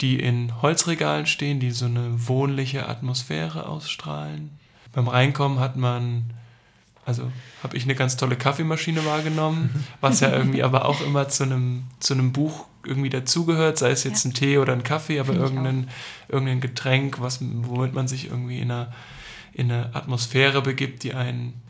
[0.00, 4.50] die in Holzregalen stehen, die so eine wohnliche Atmosphäre ausstrahlen.
[4.92, 6.30] Beim Reinkommen hat man,
[7.06, 7.30] also
[7.62, 11.84] habe ich eine ganz tolle Kaffeemaschine wahrgenommen, was ja irgendwie aber auch immer zu einem,
[11.98, 14.30] zu einem Buch irgendwie dazugehört, sei es jetzt ja.
[14.30, 15.88] ein Tee oder ein Kaffee, aber irgendein,
[16.28, 18.92] irgendein Getränk, was, womit man sich irgendwie in einer,
[19.52, 21.60] in eine Atmosphäre begibt, die einen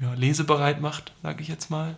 [0.00, 1.96] ja, lesebereit macht, sage ich jetzt mal.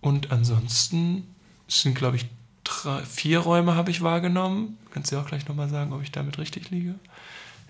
[0.00, 1.26] Und ansonsten
[1.68, 2.26] sind, glaube ich,
[2.64, 4.78] drei, vier Räume habe ich wahrgenommen.
[4.92, 6.94] Kannst du auch gleich nochmal sagen, ob ich damit richtig liege.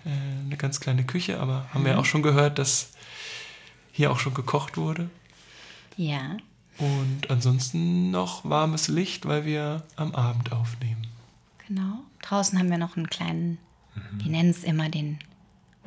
[0.05, 0.09] Äh,
[0.45, 1.85] eine ganz kleine Küche, aber haben mhm.
[1.85, 2.91] wir auch schon gehört, dass
[3.91, 5.09] hier auch schon gekocht wurde.
[5.95, 6.37] Ja.
[6.77, 11.07] Und ansonsten noch warmes Licht, weil wir am Abend aufnehmen.
[11.67, 12.03] Genau.
[12.21, 13.57] Draußen haben wir noch einen kleinen,
[13.95, 14.19] mhm.
[14.19, 15.17] die nennen es immer den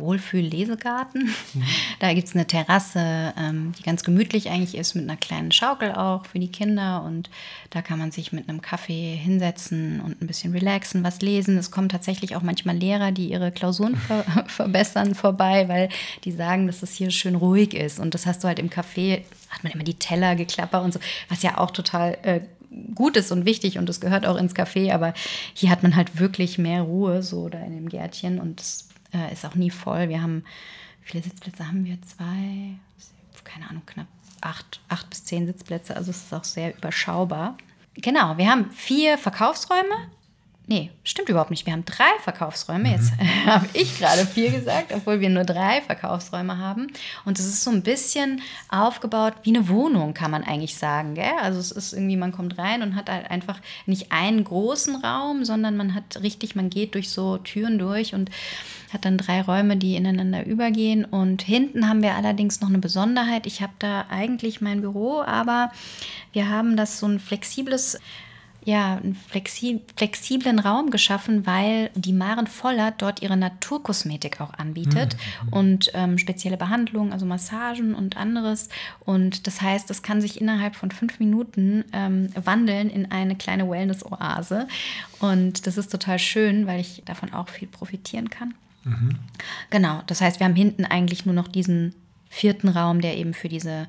[0.00, 1.30] Wohlfühl-Lesegarten.
[1.54, 1.62] Mhm.
[2.00, 5.92] Da gibt es eine Terrasse, ähm, die ganz gemütlich eigentlich ist, mit einer kleinen Schaukel
[5.92, 7.02] auch für die Kinder.
[7.02, 7.28] Und
[7.68, 11.58] da kann man sich mit einem Kaffee hinsetzen und ein bisschen relaxen, was lesen.
[11.58, 15.88] Es kommen tatsächlich auch manchmal Lehrer, die ihre Klausuren ver verbessern, vorbei, weil
[16.24, 18.00] die sagen, dass es hier schön ruhig ist.
[18.00, 21.00] Und das hast du halt im Café, hat man immer die Teller geklappert und so,
[21.28, 22.40] was ja auch total äh,
[22.94, 25.12] gut ist und wichtig und es gehört auch ins Café, aber
[25.54, 29.32] hier hat man halt wirklich mehr Ruhe so da in dem Gärtchen und das äh,
[29.32, 30.08] ist auch nie voll.
[30.08, 30.44] Wir haben,
[31.02, 32.00] wie viele Sitzplätze haben wir?
[32.02, 32.76] Zwei,
[33.44, 34.06] keine Ahnung, knapp
[34.40, 35.96] acht, acht bis zehn Sitzplätze.
[35.96, 37.56] Also es ist auch sehr überschaubar.
[37.94, 39.94] Genau, wir haben vier Verkaufsräume
[40.70, 41.66] Nee, stimmt überhaupt nicht.
[41.66, 42.90] Wir haben drei Verkaufsräume.
[42.90, 42.92] Mhm.
[42.92, 43.12] Jetzt
[43.44, 46.86] habe ich gerade vier gesagt, obwohl wir nur drei Verkaufsräume haben.
[47.24, 51.16] Und es ist so ein bisschen aufgebaut wie eine Wohnung, kann man eigentlich sagen.
[51.16, 51.32] Gell?
[51.42, 55.44] Also es ist irgendwie, man kommt rein und hat halt einfach nicht einen großen Raum,
[55.44, 58.30] sondern man hat richtig, man geht durch so Türen durch und
[58.92, 61.04] hat dann drei Räume, die ineinander übergehen.
[61.04, 63.44] Und hinten haben wir allerdings noch eine Besonderheit.
[63.46, 65.72] Ich habe da eigentlich mein Büro, aber
[66.32, 67.98] wir haben das so ein flexibles
[68.70, 75.16] ja, einen flexi flexiblen Raum geschaffen, weil die Maren Voller dort ihre Naturkosmetik auch anbietet
[75.44, 75.52] mhm.
[75.52, 78.68] und ähm, spezielle Behandlungen, also Massagen und anderes.
[79.00, 83.68] Und das heißt, das kann sich innerhalb von fünf Minuten ähm, wandeln in eine kleine
[83.68, 84.68] Wellness-Oase.
[85.18, 88.54] Und das ist total schön, weil ich davon auch viel profitieren kann.
[88.84, 89.18] Mhm.
[89.70, 91.92] Genau, das heißt, wir haben hinten eigentlich nur noch diesen
[92.28, 93.88] vierten Raum, der eben für diese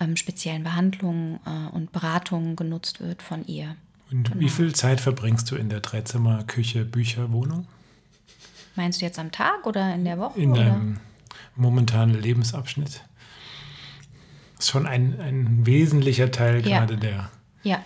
[0.00, 3.76] ähm, speziellen Behandlungen äh, und Beratungen genutzt wird von ihr.
[4.12, 4.40] Und genau.
[4.40, 7.66] wie viel Zeit verbringst du in der Dreizimmer Küche, Bücher, Wohnung?
[8.74, 10.38] Meinst du jetzt am Tag oder in der Woche?
[10.40, 11.00] In deinem
[11.56, 13.02] momentanen Lebensabschnitt.
[14.56, 16.78] Das ist schon ein, ein wesentlicher Teil ja.
[16.78, 17.30] gerade der.
[17.62, 17.82] Ja.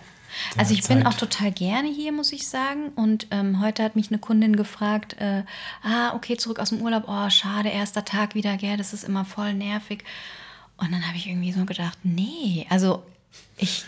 [0.55, 0.97] Also ich Zeit.
[0.97, 2.89] bin auch total gerne hier, muss ich sagen.
[2.89, 5.43] Und ähm, heute hat mich eine Kundin gefragt, äh,
[5.81, 9.25] ah, okay, zurück aus dem Urlaub, oh, schade, erster Tag wieder, gell, das ist immer
[9.25, 10.03] voll nervig.
[10.77, 13.03] Und dann habe ich irgendwie so gedacht, nee, also
[13.57, 13.85] ich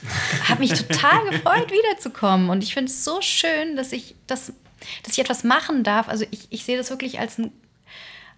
[0.48, 2.50] habe mich total gefreut, wiederzukommen.
[2.50, 4.54] Und ich finde es so schön, dass ich, das,
[5.04, 6.10] dass ich etwas machen darf.
[6.10, 7.52] Also ich, ich sehe das wirklich als ein,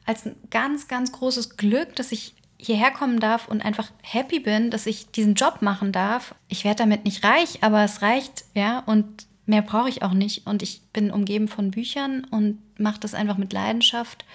[0.06, 4.70] als ein ganz, ganz großes Glück, dass ich hierher kommen darf und einfach happy bin,
[4.70, 6.36] dass ich diesen Job machen darf.
[6.48, 10.46] Ich werde damit nicht reich, aber es reicht, ja, und mehr brauche ich auch nicht.
[10.46, 14.26] Und ich bin umgeben von Büchern und mache das einfach mit Leidenschaft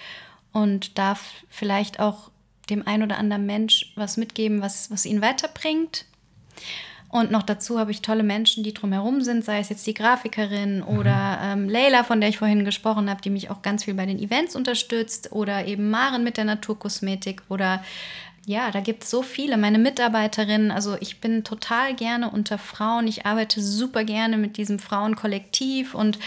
[0.51, 2.31] und darf vielleicht auch
[2.69, 6.05] dem ein oder anderen Mensch was mitgeben, was, was ihn weiterbringt.
[7.09, 10.79] Und noch dazu habe ich tolle Menschen, die drumherum sind, sei es jetzt die Grafikerin
[10.79, 10.87] mhm.
[10.87, 14.05] oder ähm, Leila, von der ich vorhin gesprochen habe, die mich auch ganz viel bei
[14.05, 17.81] den Events unterstützt, oder eben Maren mit der Naturkosmetik oder
[18.45, 19.57] ja, da gibt es so viele.
[19.57, 23.05] Meine Mitarbeiterinnen, also ich bin total gerne unter Frauen.
[23.05, 26.17] Ich arbeite super gerne mit diesem Frauenkollektiv und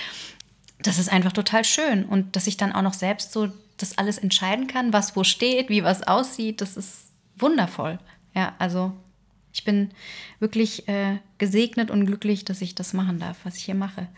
[0.82, 2.04] das ist einfach total schön.
[2.04, 5.70] Und dass ich dann auch noch selbst so das alles entscheiden kann, was wo steht,
[5.70, 7.98] wie was aussieht, das ist wundervoll.
[8.34, 8.92] Ja, also
[9.52, 9.90] ich bin
[10.38, 14.08] wirklich äh, gesegnet und glücklich, dass ich das machen darf, was ich hier mache.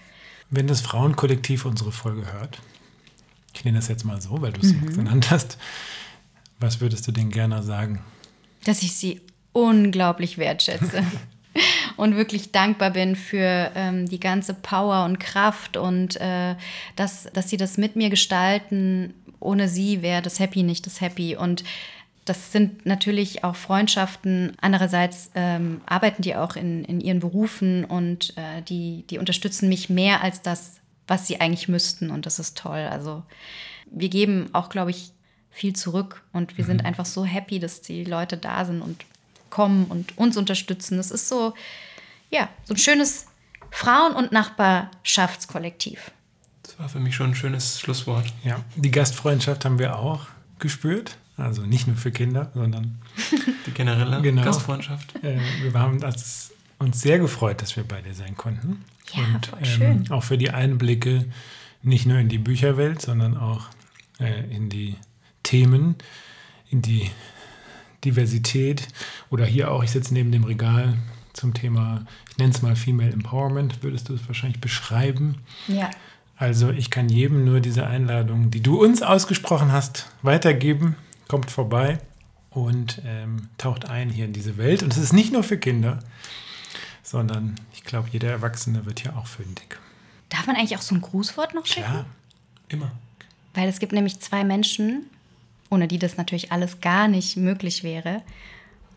[0.51, 2.61] Wenn das Frauenkollektiv unsere Folge hört,
[3.55, 4.95] ich nenne das jetzt mal so, weil du es mhm.
[4.95, 5.59] genannt hast,
[6.61, 8.03] was würdest du denen gerne sagen?
[8.65, 9.21] Dass ich sie
[9.53, 11.05] unglaublich wertschätze.
[11.97, 16.57] und wirklich dankbar bin für ähm, die ganze Power und Kraft und äh,
[16.97, 19.15] dass, dass sie das mit mir gestalten.
[19.41, 21.37] Ohne sie wäre das Happy nicht das Happy.
[21.37, 21.65] Und
[22.25, 24.53] das sind natürlich auch Freundschaften.
[24.61, 29.91] Andererseits ähm, arbeiten die auch in, in ihren Berufen und äh, die, die unterstützen mich
[29.91, 30.77] mehr als das,
[31.09, 32.11] was sie eigentlich müssten.
[32.11, 32.89] Und das ist toll.
[32.91, 33.25] Also
[33.87, 35.13] wir geben auch, glaube ich,
[35.51, 36.69] viel zurück und wir mhm.
[36.69, 39.05] sind einfach so happy, dass die Leute da sind und
[39.51, 40.97] kommen und uns unterstützen.
[40.97, 41.55] Das ist so,
[42.31, 43.27] ja, so ein schönes
[43.71, 46.13] Frauen- und Nachbarschaftskollektiv.
[46.63, 48.27] Das war für mich schon ein schönes Schlusswort.
[48.45, 50.27] Ja, die Gastfreundschaft haben wir auch
[50.59, 51.19] gespürt.
[51.43, 52.99] Also nicht nur für Kinder, sondern
[53.67, 54.43] die generelle genau.
[54.43, 55.15] Gastfreundschaft.
[55.23, 58.85] Äh, wir haben das uns sehr gefreut, dass wir bei dir sein konnten.
[59.13, 60.05] Ja, und voll schön.
[60.07, 61.27] Ähm, auch für die Einblicke
[61.83, 63.67] nicht nur in die Bücherwelt, sondern auch
[64.19, 64.97] äh, in die
[65.43, 65.97] Themen,
[66.71, 67.11] in die
[68.05, 68.89] Diversität
[69.31, 70.99] oder hier auch, ich sitze neben dem Regal
[71.33, 75.37] zum Thema, ich nenne es mal Female Empowerment, würdest du es wahrscheinlich beschreiben?
[75.69, 75.91] Ja.
[76.37, 80.97] Also ich kann jedem nur diese Einladung, die du uns ausgesprochen hast, weitergeben.
[81.33, 81.99] Kommt vorbei
[82.51, 84.83] und ähm, taucht ein hier in diese Welt.
[84.83, 86.01] Und es ist nicht nur für Kinder,
[87.03, 89.81] sondern ich glaube, jeder Erwachsene wird hier auch fündig.
[90.29, 91.91] Darf man eigentlich auch so ein Grußwort noch schicken?
[91.91, 92.05] Ja,
[92.69, 92.93] immer.
[93.55, 95.07] Weil es gibt nämlich zwei Menschen,
[95.71, 98.21] ohne die das natürlich alles gar nicht möglich wäre.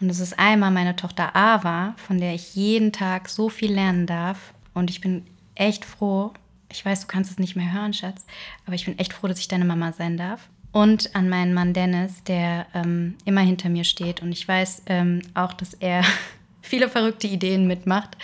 [0.02, 4.08] Und es ist einmal meine Tochter Ava, von der ich jeden Tag so viel lernen
[4.08, 4.54] darf.
[4.74, 5.26] Und ich bin
[5.56, 6.34] echt froh,
[6.70, 8.26] ich weiß, du kannst es nicht mehr hören, Schatz,
[8.66, 10.50] aber ich bin echt froh, dass ich deine Mama sein darf.
[10.76, 14.22] Und an meinen Mann Dennis, der ähm, immer hinter mir steht.
[14.22, 16.04] Und ich weiß ähm, auch, dass er
[16.62, 18.18] viele verrückte Ideen mitmacht.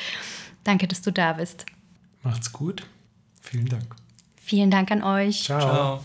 [0.66, 1.66] Danke, dass du da bist.
[2.24, 2.86] Macht's gut.
[3.40, 3.96] Vielen Dank.
[4.36, 5.44] Vielen Dank an euch.
[5.46, 5.62] Ciao.
[5.62, 6.04] Ciao.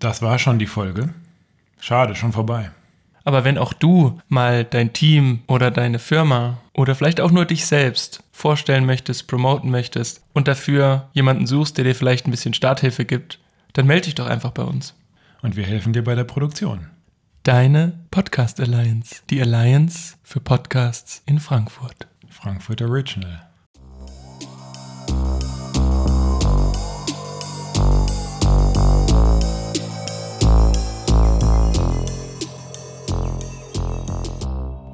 [0.00, 1.14] Das war schon die Folge.
[1.78, 2.72] Schade, schon vorbei.
[3.22, 7.64] Aber wenn auch du mal dein Team oder deine Firma oder vielleicht auch nur dich
[7.64, 13.04] selbst vorstellen möchtest, promoten möchtest und dafür jemanden suchst, der dir vielleicht ein bisschen Starthilfe
[13.04, 13.38] gibt,
[13.74, 14.92] dann melde dich doch einfach bei uns.
[15.46, 16.88] Und wir helfen dir bei der Produktion.
[17.44, 19.22] Deine Podcast Alliance.
[19.30, 22.08] Die Alliance für Podcasts in Frankfurt.
[22.28, 23.48] Frankfurt Original.